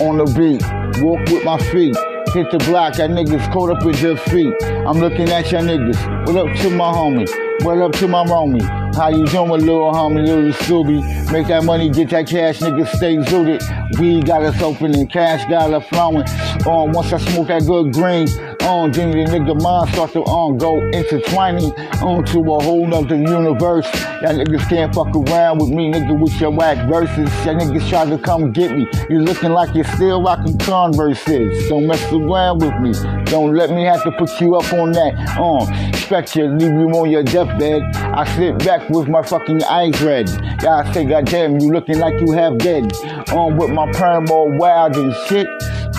on 0.00 0.18
the 0.18 0.24
beat. 0.34 0.60
Walk 1.00 1.20
with 1.30 1.44
my 1.44 1.58
feet. 1.70 1.96
Hit 2.34 2.50
the 2.50 2.58
block, 2.66 2.94
that 2.94 3.10
niggas 3.10 3.52
caught 3.52 3.70
up 3.70 3.84
with 3.84 4.00
their 4.00 4.16
feet. 4.16 4.52
I'm 4.64 4.98
looking 4.98 5.28
at 5.28 5.52
y'all 5.52 5.62
niggas. 5.62 6.26
What 6.26 6.48
up 6.48 6.56
to 6.62 6.70
my 6.70 6.92
homie? 6.92 7.28
What 7.62 7.78
up 7.78 7.92
to 7.92 8.08
my 8.08 8.24
homie? 8.24 8.62
How 8.96 9.10
you 9.10 9.26
doing, 9.26 9.48
little 9.48 9.92
homie, 9.92 10.26
little 10.26 10.52
Scooby? 10.52 11.30
Make 11.30 11.46
that 11.46 11.62
money, 11.62 11.88
get 11.88 12.10
that 12.10 12.26
cash, 12.26 12.58
nigga, 12.58 12.86
stay 12.96 13.16
zooted. 13.16 13.62
We 14.00 14.22
got 14.22 14.42
us 14.42 14.60
open 14.60 14.92
and 14.92 15.08
cash 15.08 15.48
got 15.48 15.72
us 15.72 15.86
flowing. 15.86 16.26
Um, 16.66 16.90
once 16.90 17.12
I 17.12 17.18
smoke 17.18 17.46
that 17.46 17.64
good 17.64 17.92
green, 17.92 18.26
um, 18.64 18.92
then 18.92 19.10
the 19.10 19.18
nigga 19.18 19.60
mind 19.60 19.90
start 19.90 20.12
to 20.12 20.24
um, 20.24 20.56
go 20.56 20.80
intertwining 20.90 21.72
onto 22.02 22.40
a 22.52 22.62
whole 22.62 22.86
nother 22.86 23.16
universe. 23.16 23.86
Y'all 24.22 24.32
niggas 24.32 24.68
can't 24.68 24.94
fuck 24.94 25.14
around 25.14 25.58
with 25.58 25.70
me, 25.70 25.92
nigga, 25.92 26.18
with 26.18 26.40
your 26.40 26.50
whack 26.50 26.88
verses. 26.88 27.28
Y'all 27.44 27.54
niggas 27.56 27.88
try 27.88 28.04
to 28.06 28.16
come 28.16 28.52
get 28.52 28.72
me. 28.72 28.88
You 29.10 29.20
looking 29.20 29.50
like 29.50 29.74
you're 29.74 29.84
still 29.84 30.22
rocking 30.22 30.56
Converses. 30.58 31.68
Don't 31.68 31.86
mess 31.86 32.02
around 32.10 32.60
with 32.60 32.74
me. 32.80 32.92
Don't 33.24 33.54
let 33.54 33.70
me 33.70 33.84
have 33.84 34.02
to 34.04 34.12
put 34.12 34.40
you 34.40 34.56
up 34.56 34.72
on 34.72 34.92
that. 34.92 35.38
Um, 35.38 35.70
expect 35.88 36.34
you, 36.34 36.46
leave 36.46 36.72
you 36.72 36.88
on 36.90 37.10
your 37.10 37.22
deathbed. 37.22 37.82
I 37.96 38.24
sit 38.36 38.58
back 38.64 38.88
with 38.88 39.08
my 39.08 39.22
fucking 39.22 39.62
eyes 39.64 40.00
red. 40.00 40.28
Y'all 40.62 40.90
say, 40.94 41.04
goddamn, 41.04 41.60
you 41.60 41.70
looking 41.70 41.98
like 41.98 42.18
you 42.20 42.32
have 42.32 42.58
dead. 42.58 42.92
Um, 43.30 43.56
with 43.56 43.70
my 43.70 43.90
perm 43.92 44.30
all 44.30 44.50
wild 44.56 44.96
and 44.96 45.14
shit. 45.26 45.48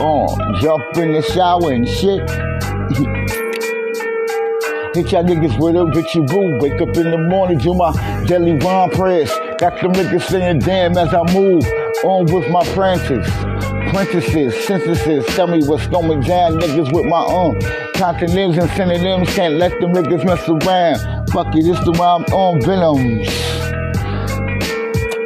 Um, 0.01 0.27
jump 0.59 0.83
in 0.97 1.13
the 1.13 1.21
shower 1.21 1.71
and 1.71 1.87
shit. 1.87 2.19
Hit 4.93 5.11
y'all 5.11 5.23
niggas 5.23 5.57
with 5.57 5.75
a 5.77 5.85
Richie 5.85 6.19
Boo. 6.21 6.57
Wake 6.59 6.81
up 6.81 6.97
in 6.97 7.11
the 7.11 7.17
morning, 7.17 7.57
do 7.59 7.73
my 7.73 7.93
daily 8.25 8.57
rhyme 8.57 8.89
prayers. 8.89 9.31
Got 9.57 9.81
them 9.81 9.93
niggas 9.93 10.23
saying 10.23 10.59
damn 10.59 10.97
as 10.97 11.13
I 11.13 11.23
move. 11.33 11.63
On 12.03 12.25
with 12.25 12.49
my 12.49 12.63
prentices, 12.73 13.25
Princesses, 13.89 14.67
synthesis. 14.67 15.25
Tell 15.33 15.47
me 15.47 15.65
what's 15.65 15.87
going 15.87 16.19
down, 16.21 16.59
niggas 16.59 16.93
with 16.93 17.05
my 17.05 17.23
own. 17.23 17.57
Continents 17.93 18.57
and 18.57 18.69
synonyms. 18.71 19.33
Can't 19.33 19.55
let 19.55 19.79
them 19.79 19.93
niggas 19.93 20.25
mess 20.25 20.47
around. 20.49 21.29
Fuck 21.29 21.55
it, 21.55 21.63
this 21.63 21.79
the 21.85 21.91
rhyme 21.93 22.25
on 22.33 22.61
venoms. 22.61 23.29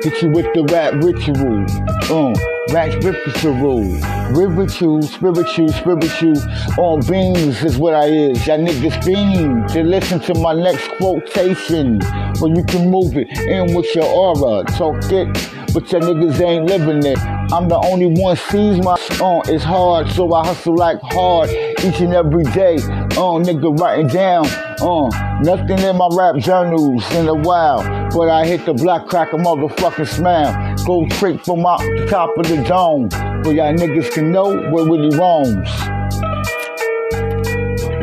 Hit 0.04 0.22
you 0.22 0.30
with 0.30 0.46
the 0.54 0.64
rap 0.72 0.94
ritual. 1.04 1.66
Uh, 2.12 2.34
rap 2.72 3.04
ritual. 3.04 4.19
Ritual, 4.32 5.02
spiritual, 5.02 5.70
spiritual. 5.70 6.38
On 6.78 7.00
beans 7.02 7.64
is 7.64 7.78
what 7.78 7.96
I 7.96 8.06
is. 8.06 8.46
Y'all 8.46 8.60
niggas 8.60 9.04
fiend 9.04 9.70
to 9.70 9.84
listen 9.84 10.20
to 10.20 10.36
my 10.36 10.54
next 10.54 10.88
quotation. 10.98 11.98
But 12.40 12.56
you 12.56 12.64
can 12.64 12.92
move 12.92 13.18
it 13.18 13.28
in 13.40 13.74
with 13.74 13.94
your 13.96 14.06
aura. 14.06 14.64
Talk 14.66 14.98
it, 15.12 15.36
but 15.74 15.92
your 15.92 16.02
niggas 16.02 16.40
ain't 16.42 16.66
living 16.66 17.06
it. 17.06 17.20
I'm 17.52 17.68
the 17.68 17.78
only 17.78 18.08
one 18.08 18.36
sees 18.36 18.84
my 18.84 18.96
on. 19.22 19.40
Uh, 19.40 19.54
it's 19.54 19.64
hard, 19.64 20.10
so 20.12 20.32
I 20.34 20.46
hustle 20.46 20.76
like 20.76 21.00
hard 21.02 21.50
each 21.50 22.00
and 22.00 22.14
every 22.14 22.44
day. 22.44 22.76
Uh, 22.76 23.38
nigga 23.42 23.78
writing 23.80 24.08
down. 24.08 24.46
Uh, 24.82 25.10
nothing 25.42 25.80
in 25.80 25.98
my 25.98 26.10
rap 26.14 26.36
journals 26.38 27.04
in 27.14 27.28
a 27.28 27.34
while. 27.34 27.82
But 28.12 28.30
I 28.30 28.46
hit 28.46 28.66
the 28.66 28.74
block, 28.74 29.08
crack 29.08 29.34
a 29.34 29.38
motherfucking 29.38 30.08
smile. 30.08 30.76
Go 30.86 31.08
straight 31.16 31.44
from 31.44 31.62
the 31.62 32.08
top 32.10 32.38
of 32.38 32.48
the 32.48 32.64
dome. 32.64 33.10
But 33.44 33.56
y'all 33.56 33.74
niggas 33.74 34.12
can 34.12 34.32
know 34.32 34.56
where 34.72 34.86
really 34.86 35.16
roams. 35.18 35.70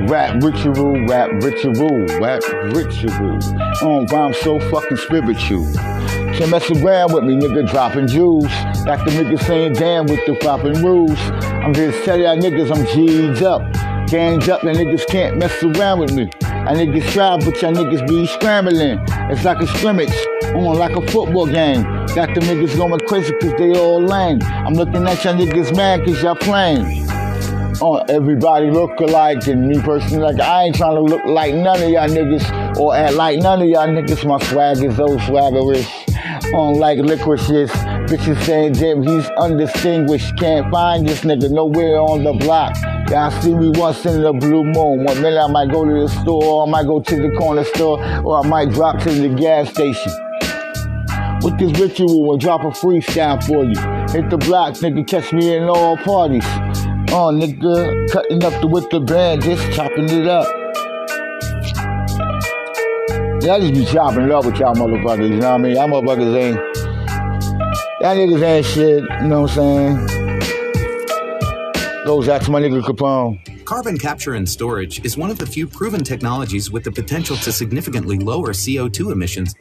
Rap 0.09 0.43
ritual, 0.43 1.05
rap 1.07 1.31
ritual, 1.43 2.07
rap 2.21 2.43
ritual. 2.75 3.39
Um, 3.83 4.07
rhyme 4.07 4.35
so 4.35 4.61
fucking 4.71 4.99
spiritual. 4.99 5.67
Can't 6.37 6.51
mess 6.51 6.71
around 6.71 7.15
with 7.15 7.25
me, 7.25 7.35
nigga, 7.35 7.67
dropping 7.71 8.09
jewels. 8.09 8.45
Got 8.85 9.07
the 9.07 9.13
niggas 9.13 9.43
saying 9.47 9.73
damn 9.73 10.05
with 10.05 10.21
the 10.27 10.35
popping 10.35 10.85
rules. 10.85 11.19
I'm 11.65 11.73
just 11.73 12.05
telling 12.05 12.25
y'all 12.25 12.37
niggas 12.37 12.77
I'm 12.77 12.85
G'd 12.95 13.43
up. 13.43 13.63
Ganged 14.09 14.51
up, 14.51 14.63
and 14.63 14.77
niggas 14.77 15.07
can't 15.07 15.39
mess 15.39 15.63
around 15.63 16.01
with 16.01 16.13
me. 16.13 16.31
I 16.43 16.75
niggas 16.75 17.11
try, 17.13 17.39
but 17.39 17.61
y'all 17.63 17.73
niggas 17.73 18.07
be 18.07 18.27
scrambling. 18.27 19.01
It's 19.31 19.45
like 19.45 19.63
a 19.63 19.67
scrimmage, 19.67 20.13
on 20.55 20.77
like 20.77 20.95
a 20.95 21.07
football 21.11 21.47
game. 21.47 21.85
Got 22.15 22.35
the 22.35 22.43
niggas 22.43 22.77
going 22.77 23.01
crazy 23.09 23.33
cause 23.41 23.55
they 23.57 23.73
all 23.73 24.03
lame. 24.03 24.43
I'm 24.43 24.75
looking 24.75 25.07
at 25.07 25.25
y'all 25.25 25.35
niggas 25.35 25.75
mad 25.75 26.05
cause 26.05 26.23
y'all 26.23 26.35
playing 26.35 27.07
uh, 27.81 27.97
everybody 28.09 28.71
look 28.71 28.99
alike. 29.01 29.47
And 29.47 29.69
me 29.69 29.81
personally, 29.81 30.33
like, 30.33 30.41
I 30.41 30.65
ain't 30.65 30.77
trying 30.77 30.97
to 30.97 31.01
look 31.01 31.25
like 31.25 31.55
none 31.55 31.83
of 31.83 31.89
y'all 31.89 32.09
niggas 32.09 32.77
or 32.77 32.95
act 32.95 33.15
like 33.15 33.39
none 33.39 33.63
of 33.63 33.69
y'all 33.69 33.89
niggas. 33.89 34.27
My 34.27 34.39
swag 34.47 34.83
is 34.83 34.97
so 34.97 35.17
swaggerish. 35.19 36.16
On 36.55 36.79
like 36.79 36.99
licorice, 36.99 37.71
bitches 38.09 38.43
saying 38.45 38.73
damn 38.75 39.03
he's 39.03 39.29
undistinguished. 39.39 40.37
Can't 40.39 40.71
find 40.71 41.09
this 41.09 41.23
nigga 41.23 41.51
nowhere 41.51 41.99
on 41.99 42.25
the 42.25 42.33
block. 42.33 42.77
Y'all 43.09 43.31
see 43.41 43.55
me 43.55 43.71
once 43.71 44.05
in 44.05 44.23
the 44.23 44.33
blue 44.33 44.65
moon. 44.65 45.05
One 45.05 45.23
minute 45.23 45.41
I 45.41 45.47
might 45.47 45.71
go 45.71 45.85
to 45.85 46.03
the 46.03 46.09
store, 46.09 46.45
or 46.45 46.67
I 46.67 46.71
might 46.71 46.87
go 46.87 47.01
to 47.01 47.17
the 47.17 47.31
corner 47.37 47.65
store, 47.65 47.99
or 48.25 48.45
I 48.45 48.49
might 48.49 48.71
drop 48.71 48.99
to 49.01 49.11
the 49.11 49.29
gas 49.29 49.71
station. 49.71 50.13
With 51.43 51.59
this 51.59 51.79
ritual 51.81 52.33
and 52.33 52.41
drop 52.41 52.63
a 52.63 52.71
freestyle 52.71 53.43
for 53.45 53.65
you. 53.65 53.79
Hit 54.13 54.31
the 54.31 54.37
block, 54.37 54.75
nigga, 54.75 55.07
catch 55.07 55.33
me 55.33 55.55
in 55.55 55.65
all 55.65 55.97
parties. 55.97 56.45
Oh, 57.11 57.31
nigga, 57.33 58.11
cutting 58.11 58.45
up 58.45 58.61
the 58.61 58.67
with 58.67 58.91
the 58.91 59.01
band, 59.01 59.43
just 59.43 59.73
chopping 59.73 60.09
it 60.09 60.27
up. 60.27 60.47
I 63.49 63.61
just 63.61 63.75
be 63.75 63.85
chopping 63.85 64.25
it 64.25 64.33
up 64.33 64.45
with 64.45 64.57
y'all 64.57 64.75
motherfuckers, 64.75 65.31
you 65.31 65.37
know 65.37 65.53
what 65.53 65.55
I 65.55 65.59
mean? 65.59 65.77
Y'all 65.77 65.89
motherfuckers 65.89 66.37
ain't, 66.37 66.57
y'all 68.01 68.17
niggas 68.17 68.43
ain't 68.43 68.67
shit, 68.67 69.05
you 69.05 69.29
know 69.29 69.43
what 69.43 69.57
I'm 69.57 70.09
saying? 70.09 70.27
Goes 72.05 72.29
out 72.29 72.43
to 72.43 72.51
my 72.51 72.61
nigga 72.61 72.83
Capone. 72.83 73.65
Carbon 73.65 73.99
capture 73.99 74.35
and 74.35 74.49
storage 74.49 75.05
is 75.05 75.17
one 75.17 75.31
of 75.31 75.39
the 75.39 75.47
few 75.47 75.69
proven 75.69 76.03
technologies 76.03 76.73
with 76.73 76.83
the 76.83 76.91
potential 76.91 77.37
to 77.37 77.53
significantly 77.53 78.19
lower 78.19 78.49
CO2 78.49 79.13
emissions. 79.13 79.55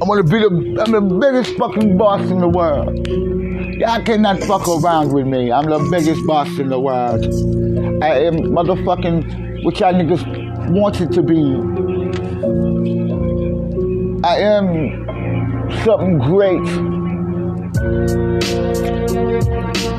I'm 0.00 0.08
gonna 0.08 0.22
be 0.22 0.38
the 0.38 0.82
I'm 0.86 0.92
the 0.92 1.00
biggest 1.02 1.56
fucking 1.58 1.98
boss 1.98 2.22
in 2.30 2.40
the 2.40 2.48
world. 2.48 3.06
Y'all 3.78 4.02
cannot 4.02 4.42
fuck 4.44 4.66
around 4.68 5.12
with 5.12 5.26
me. 5.26 5.52
I'm 5.52 5.66
the 5.66 5.86
biggest 5.90 6.26
boss 6.26 6.48
in 6.58 6.70
the 6.70 6.80
world. 6.80 7.24
I 8.02 8.20
am 8.20 8.36
motherfucking 8.36 9.46
what 9.66 9.80
y'all 9.80 9.92
niggas 9.92 10.70
wanted 10.70 11.10
to 11.10 11.22
be. 11.24 11.42
I 14.22 14.36
am 14.38 15.04
something 15.82 16.18
great. 16.18 16.62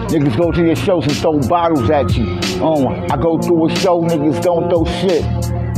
Niggas 0.08 0.38
go 0.38 0.54
to 0.54 0.66
your 0.66 0.76
shows 0.78 1.04
and 1.04 1.18
throw 1.18 1.42
bottles 1.50 1.90
at 1.90 2.16
you. 2.16 2.24
Um, 2.64 3.12
I 3.12 3.18
go 3.18 3.42
through 3.42 3.70
a 3.70 3.76
show, 3.76 4.04
niggas 4.04 4.42
don't 4.42 4.70
throw 4.70 4.86
shit. 4.86 5.26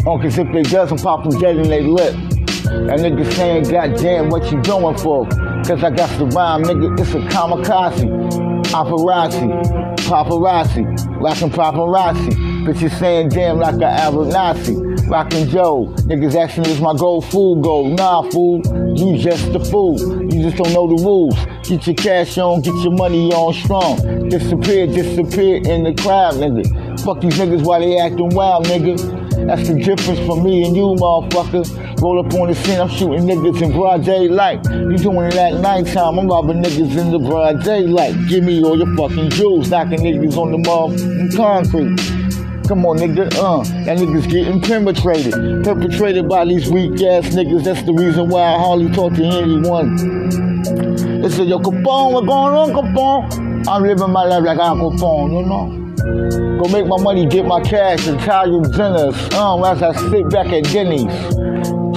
Um, 0.06 0.21
cause 0.21 0.38
if 0.38 0.54
they 0.54 0.62
does, 0.62 0.91
I'm 0.91 0.99
popping 0.99 1.39
dead 1.39 1.58
in 1.58 1.67
they 1.67 1.82
lip. 1.82 2.13
And 2.13 2.89
niggas 2.91 3.34
saying, 3.34 3.69
God 3.69 3.95
damn, 3.97 4.30
what 4.30 4.52
you 4.52 4.62
doing 4.62 4.97
for? 4.99 5.28
Cause 5.65 5.84
I 5.84 5.89
got 5.89 6.15
the 6.19 6.28
rhyme, 6.28 6.62
nigga, 6.62 6.99
it's 6.99 7.15
a 7.15 7.21
kamikaze. 7.21 8.06
Paparazzi, 8.65 9.95
paparazzi, 10.08 10.86
rockin' 11.19 11.49
paparazzi. 11.49 12.49
Bitches 12.69 12.99
saying 12.99 13.29
damn 13.29 13.58
like 13.58 13.82
a 13.82 13.88
Arab 13.88 14.27
Nazi. 14.27 14.75
Rockin' 15.08 15.49
Joe, 15.49 15.91
niggas 16.05 16.36
asking 16.36 16.67
is 16.67 16.79
my 16.79 16.93
gold 16.93 17.25
fool 17.25 17.55
gold. 17.55 17.97
Nah, 17.97 18.21
fool, 18.29 18.62
you 18.95 19.17
just 19.17 19.47
a 19.55 19.60
fool. 19.60 19.97
You 20.32 20.43
just 20.43 20.58
don't 20.58 20.71
know 20.71 20.86
the 20.86 21.03
rules. 21.03 21.34
Get 21.63 21.88
your 21.88 21.95
cash 21.95 22.38
on, 22.38 22.62
get 22.62 22.75
your 22.84 22.91
money 22.91 23.34
on 23.34 23.55
strong. 23.55 24.29
Disappear, 24.29 24.86
disappear 24.86 25.55
in 25.55 25.84
the 25.84 25.95
crowd, 25.95 26.36
nigga. 26.36 27.03
Fuck 27.03 27.21
these 27.21 27.39
niggas 27.39 27.63
while 27.63 27.79
they 27.79 27.97
acting 27.97 28.29
wild, 28.36 28.67
nigga. 28.67 29.47
That's 29.47 29.67
the 29.67 29.73
difference 29.73 30.19
for 30.27 30.39
me 30.39 30.67
and 30.67 30.75
you, 30.75 30.93
motherfucker. 30.93 31.99
Roll 32.03 32.19
up 32.19 32.32
on 32.36 32.49
the 32.49 32.53
scene, 32.53 32.79
I'm 32.79 32.89
shooting 32.89 33.21
niggas 33.21 33.63
in 33.63 33.71
broad 33.71 34.05
daylight. 34.05 34.63
You 34.69 34.95
doing 34.95 35.25
it 35.25 35.34
at 35.34 35.55
nighttime, 35.55 36.19
I'm 36.19 36.27
robbing 36.27 36.62
niggas 36.62 36.95
in 36.95 37.10
the 37.10 37.17
broad 37.17 37.63
daylight. 37.63 38.13
Give 38.27 38.43
me 38.43 38.63
all 38.63 38.77
your 38.77 38.95
fucking 38.95 39.32
jewels, 39.32 39.71
knocking 39.71 40.01
niggas 40.01 40.38
on 40.38 40.51
the 40.51 40.58
motherfucking 40.60 41.36
concrete. 41.36 42.29
Come 42.69 42.86
on, 42.86 42.97
nigga, 42.99 43.25
uh, 43.34 43.63
that 43.86 43.97
niggas 43.97 44.29
getting 44.29 44.62
penetrated. 44.62 45.34
Perpetrated 45.63 46.29
by 46.29 46.45
these 46.45 46.69
weak 46.69 47.01
ass 47.01 47.34
niggas. 47.34 47.63
That's 47.63 47.82
the 47.82 47.93
reason 47.93 48.29
why 48.29 48.43
I 48.43 48.60
hardly 48.60 48.91
talk 48.91 49.15
to 49.15 49.23
anyone. 49.23 49.95
They 51.19 51.29
say, 51.29 51.45
yo, 51.45 51.58
Capone, 51.58 52.13
what's 52.13 52.27
going 52.27 52.53
on, 52.53 52.69
Capone? 52.69 53.67
I'm 53.67 53.82
living 53.82 54.12
my 54.12 54.23
life 54.23 54.43
like 54.43 54.60
I'm 54.60 54.77
Capone, 54.77 55.32
you 55.39 55.45
know? 55.47 56.60
Go 56.62 56.69
make 56.69 56.86
my 56.86 57.01
money, 57.01 57.25
get 57.25 57.47
my 57.47 57.60
cash, 57.60 58.08
Italian 58.08 58.62
dinners. 58.69 59.34
Um, 59.34 59.63
as 59.63 59.82
I 59.82 59.91
sit 60.12 60.29
back 60.29 60.53
at 60.53 60.65
Denny's, 60.65 61.10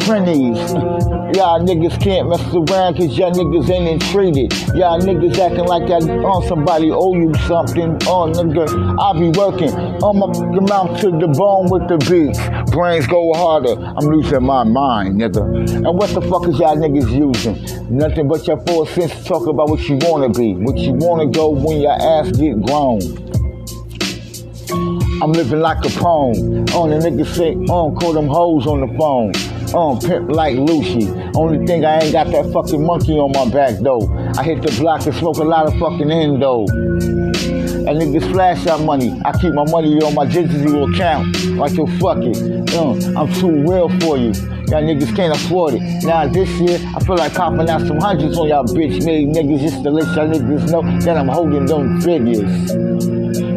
Y'all 0.05 1.61
niggas 1.61 2.01
can't 2.03 2.29
mess 2.29 2.43
around 2.53 2.97
cause 2.97 3.17
y'all 3.17 3.31
niggas 3.33 3.71
ain't 3.71 4.03
entreated. 4.03 4.53
Y'all 4.75 5.01
niggas 5.01 5.39
acting 5.39 5.65
like 5.65 5.89
y'all 5.89 6.27
on 6.27 6.47
somebody 6.49 6.91
owe 6.91 7.15
you 7.15 7.33
something. 7.47 7.97
Oh 8.07 8.27
nigga, 8.27 8.67
I 8.99 9.19
be 9.19 9.31
working 9.39 9.73
on 10.03 10.19
my 10.19 10.61
mouth 10.67 11.01
to 11.01 11.11
the 11.11 11.29
bone 11.29 11.71
with 11.71 11.87
the 11.87 11.99
beats. 12.11 12.41
Brains 12.73 13.07
go 13.07 13.33
harder. 13.35 13.81
I'm 13.81 14.07
losing 14.07 14.43
my 14.43 14.65
mind, 14.65 15.21
nigga. 15.21 15.43
And 15.87 15.97
what 15.97 16.11
the 16.11 16.21
fuck 16.23 16.49
is 16.49 16.59
y'all 16.59 16.77
niggas 16.77 17.11
using? 17.11 17.97
Nothing 17.97 18.27
but 18.27 18.47
your 18.47 18.59
four 18.67 18.87
cents 18.89 19.25
talk 19.25 19.47
about 19.47 19.69
what 19.69 19.89
you 19.89 19.99
wanna 20.03 20.31
be. 20.31 20.55
What 20.55 20.79
you 20.79 20.95
wanna 20.95 21.27
go 21.27 21.49
when 21.51 21.81
your 21.81 21.93
ass 21.93 22.33
get 22.33 22.61
grown. 22.63 23.01
I'm 25.23 25.31
living 25.31 25.61
like 25.61 25.79
Capone. 25.79 26.75
On 26.75 26.91
the 26.91 26.97
niggas 26.97 27.37
say, 27.37 27.55
on 27.55 27.95
call 27.95 28.13
them 28.13 28.27
hoes 28.27 28.67
on 28.67 28.81
the 28.81 28.99
phone. 28.99 29.33
On 29.75 29.99
pimp 29.99 30.31
like 30.31 30.57
Lucy. 30.57 31.09
Only 31.35 31.67
thing 31.67 31.85
I 31.85 32.01
ain't 32.01 32.13
got 32.13 32.27
that 32.29 32.53
fucking 32.53 32.85
monkey 32.85 33.19
on 33.19 33.33
my 33.33 33.51
back 33.51 33.79
though. 33.81 34.07
I 34.37 34.43
hit 34.43 34.61
the 34.61 34.71
block 34.79 35.07
and 35.07 35.15
smoke 35.15 35.39
a 35.39 35.45
lot 35.45 35.67
of 35.67 35.79
fucking 35.79 36.11
endo. 36.11 36.67
And 37.83 37.99
niggas 37.99 38.31
flash 38.31 38.67
out 38.67 38.83
money. 38.83 39.19
I 39.25 39.33
keep 39.39 39.55
my 39.55 39.65
money 39.65 40.01
on 40.03 40.15
my 40.15 40.27
digital 40.27 40.93
account. 40.93 41.35
Like 41.57 41.75
yo, 41.75 41.87
fuck 41.99 42.19
it. 42.21 42.37
Uh, 42.75 43.19
I'm 43.19 43.33
too 43.33 43.63
real 43.63 43.89
for 44.01 44.19
you. 44.19 44.33
Y'all 44.69 44.83
niggas 44.83 45.17
can't 45.17 45.35
afford 45.35 45.75
it. 45.75 45.83
Now 46.05 46.27
this 46.27 46.49
year, 46.61 46.79
I 46.95 47.01
feel 47.05 47.17
like 47.17 47.35
copping 47.35 47.69
out 47.69 47.81
some 47.81 47.99
hundreds 47.99 48.39
on 48.39 48.49
y'all 48.49 48.65
bitch 48.65 49.05
made 49.05 49.29
niggas 49.29 49.61
just 49.61 49.83
to 49.85 49.91
let 49.91 50.05
y'all 50.17 50.29
niggas 50.29 50.71
know 50.71 50.83
that 51.01 51.17
I'm 51.17 51.29
holding 51.29 51.67
them 51.67 52.01
figures. 52.01 53.52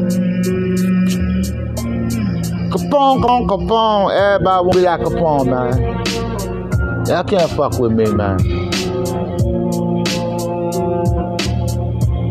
Capone, 2.76 3.22
Capone, 3.22 3.48
Capone. 3.48 4.36
Everybody 4.36 4.66
want 4.66 4.74
to 4.74 4.80
be 4.80 4.86
like 4.86 5.00
Capone, 5.00 5.46
man. 5.48 7.06
Y'all 7.08 7.24
can't 7.24 7.50
fuck 7.52 7.80
with 7.80 7.94
me, 7.94 8.04
man. 8.12 8.38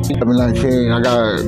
I 0.06 0.16
I 0.20 1.00
gotta 1.00 1.42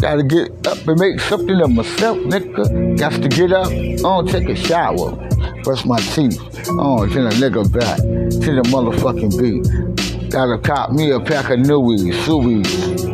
gotta 0.00 0.22
get 0.24 0.66
up 0.66 0.88
and 0.88 0.98
make 0.98 1.20
something 1.20 1.60
of 1.60 1.70
myself, 1.70 2.18
nigga. 2.18 2.98
Got 2.98 3.12
to 3.22 3.28
get 3.28 3.52
up, 3.52 3.68
oh, 4.04 4.26
take 4.26 4.48
a 4.48 4.56
shower, 4.56 5.12
brush 5.62 5.84
my 5.84 6.00
teeth, 6.00 6.40
oh, 6.70 7.06
then 7.06 7.26
a 7.26 7.30
nigga 7.30 7.72
back 7.72 7.98
to 7.98 8.54
the 8.56 8.62
motherfucking 8.72 9.38
beat. 9.40 10.30
Gotta 10.30 10.58
cop 10.58 10.90
me 10.90 11.12
a 11.12 11.20
pack 11.20 11.50
of 11.50 11.60
newies, 11.60 12.14
suies. 12.24 13.11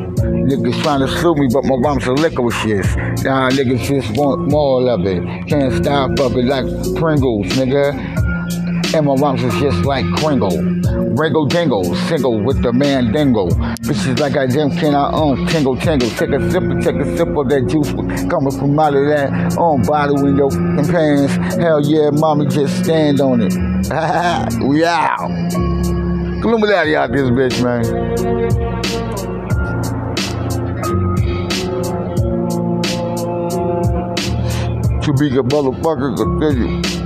Niggas 0.48 0.82
trying 0.82 1.00
to 1.00 1.08
sue 1.08 1.34
me, 1.34 1.46
but 1.52 1.62
my 1.66 1.76
mom's 1.76 2.06
a 2.06 2.12
liquor 2.12 2.50
shit. 2.50 2.86
Nah, 3.22 3.50
niggas 3.50 3.84
just 3.84 4.16
want 4.16 4.50
more 4.50 4.88
of 4.88 5.04
it. 5.04 5.46
Can't 5.46 5.74
stop 5.74 6.18
of 6.18 6.34
it 6.38 6.46
like 6.46 6.64
Pringles, 6.96 7.48
nigga. 7.48 7.92
And 8.94 9.04
my 9.04 9.14
rhymes 9.16 9.44
is 9.44 9.52
just 9.60 9.84
like 9.84 10.06
Kringle. 10.16 10.56
Ringo 11.18 11.44
Dingle, 11.44 11.94
single 12.06 12.42
with 12.42 12.62
the 12.62 12.72
man 12.72 13.12
Dingle. 13.12 13.48
Bitches 13.48 14.18
like 14.20 14.38
I 14.38 14.46
Jim 14.46 14.70
can 14.70 14.94
I 14.94 15.12
own 15.12 15.46
tingle 15.48 15.76
tingle. 15.76 16.08
Take 16.08 16.30
a 16.30 16.50
sip 16.50 16.62
take 16.80 16.96
a 16.96 17.16
sip 17.18 17.28
of 17.28 17.50
that 17.50 17.66
juice 17.68 17.92
coming 18.30 18.50
from 18.50 18.78
out 18.78 18.94
of 18.94 19.06
that 19.06 19.58
on 19.58 19.82
bottle 19.82 20.24
in. 20.24 21.28
Hell 21.60 21.82
yeah, 21.82 22.08
mommy, 22.08 22.46
just 22.46 22.84
stand 22.84 23.20
on 23.20 23.42
it. 23.42 23.52
we 24.66 24.82
out. 24.82 25.30
Illuminati 26.42 26.96
out 26.96 27.12
this 27.12 27.28
bitch, 27.28 27.62
man. 27.62 28.77
To 35.08 35.14
be 35.14 35.28
a 35.28 35.42
motherfucker, 35.42 36.18
continue. 36.18 36.97